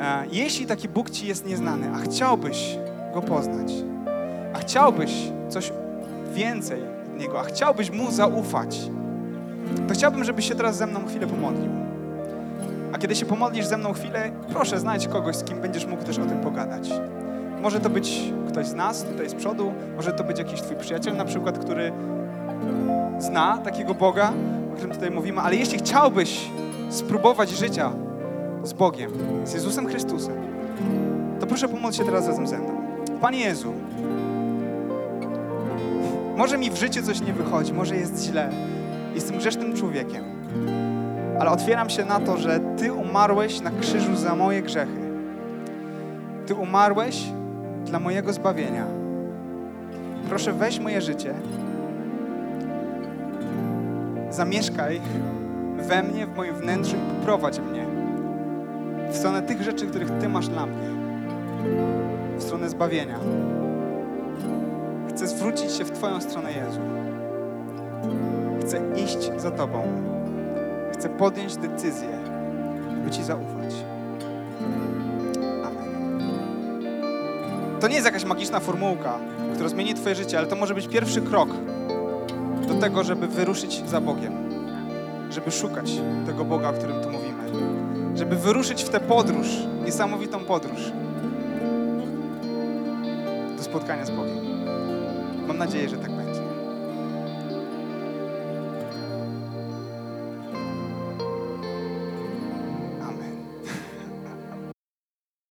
[0.00, 2.78] E, Jeśli taki Bóg Ci jest nieznany, a chciałbyś
[3.14, 3.72] Go poznać,
[4.54, 5.12] a chciałbyś
[5.48, 5.72] coś
[6.34, 8.80] więcej od Niego, a chciałbyś Mu zaufać,
[9.88, 11.70] to chciałbym, żebyś się teraz ze mną chwilę pomodlił.
[12.92, 16.18] A kiedy się pomodlisz ze mną chwilę, proszę znajdź kogoś, z kim będziesz mógł też
[16.18, 16.90] o tym pogadać.
[17.62, 21.16] Może to być ktoś z nas, tutaj z przodu, może to być jakiś Twój przyjaciel
[21.16, 21.92] na przykład, który
[23.18, 24.32] zna takiego Boga,
[24.72, 26.50] o którym tutaj mówimy, ale jeśli chciałbyś
[26.90, 27.92] spróbować życia
[28.62, 29.10] z Bogiem,
[29.44, 30.34] z Jezusem Chrystusem,
[31.40, 32.80] to proszę pomóc się teraz razem ze mną.
[33.20, 33.72] Panie Jezu,
[36.36, 38.50] może mi w życiu coś nie wychodzi, może jest źle,
[39.18, 40.24] jestem grzesznym człowiekiem,
[41.40, 45.00] ale otwieram się na to, że Ty umarłeś na krzyżu za moje grzechy.
[46.46, 47.24] Ty umarłeś
[47.84, 48.84] dla mojego zbawienia.
[50.28, 51.34] Proszę, weź moje życie,
[54.30, 55.00] zamieszkaj
[55.78, 57.84] we mnie, w moim wnętrzu i poprowadź mnie
[59.10, 60.88] w stronę tych rzeczy, których Ty masz dla mnie,
[62.38, 63.18] w stronę zbawienia.
[65.08, 66.80] Chcę zwrócić się w Twoją stronę, Jezu.
[68.68, 69.82] Chcę iść za Tobą.
[70.92, 72.18] Chcę podjąć decyzję,
[73.04, 73.74] by Ci zaufać.
[75.64, 76.18] Amen.
[77.80, 79.18] To nie jest jakaś magiczna formułka,
[79.54, 81.48] która zmieni Twoje życie, ale to może być pierwszy krok
[82.68, 84.32] do tego, żeby wyruszyć za Bogiem,
[85.30, 85.92] żeby szukać
[86.26, 87.42] tego Boga, o którym tu mówimy,
[88.14, 89.46] żeby wyruszyć w tę podróż,
[89.84, 90.92] niesamowitą podróż
[93.56, 94.38] do spotkania z Bogiem.
[95.46, 96.07] Mam nadzieję, że tak.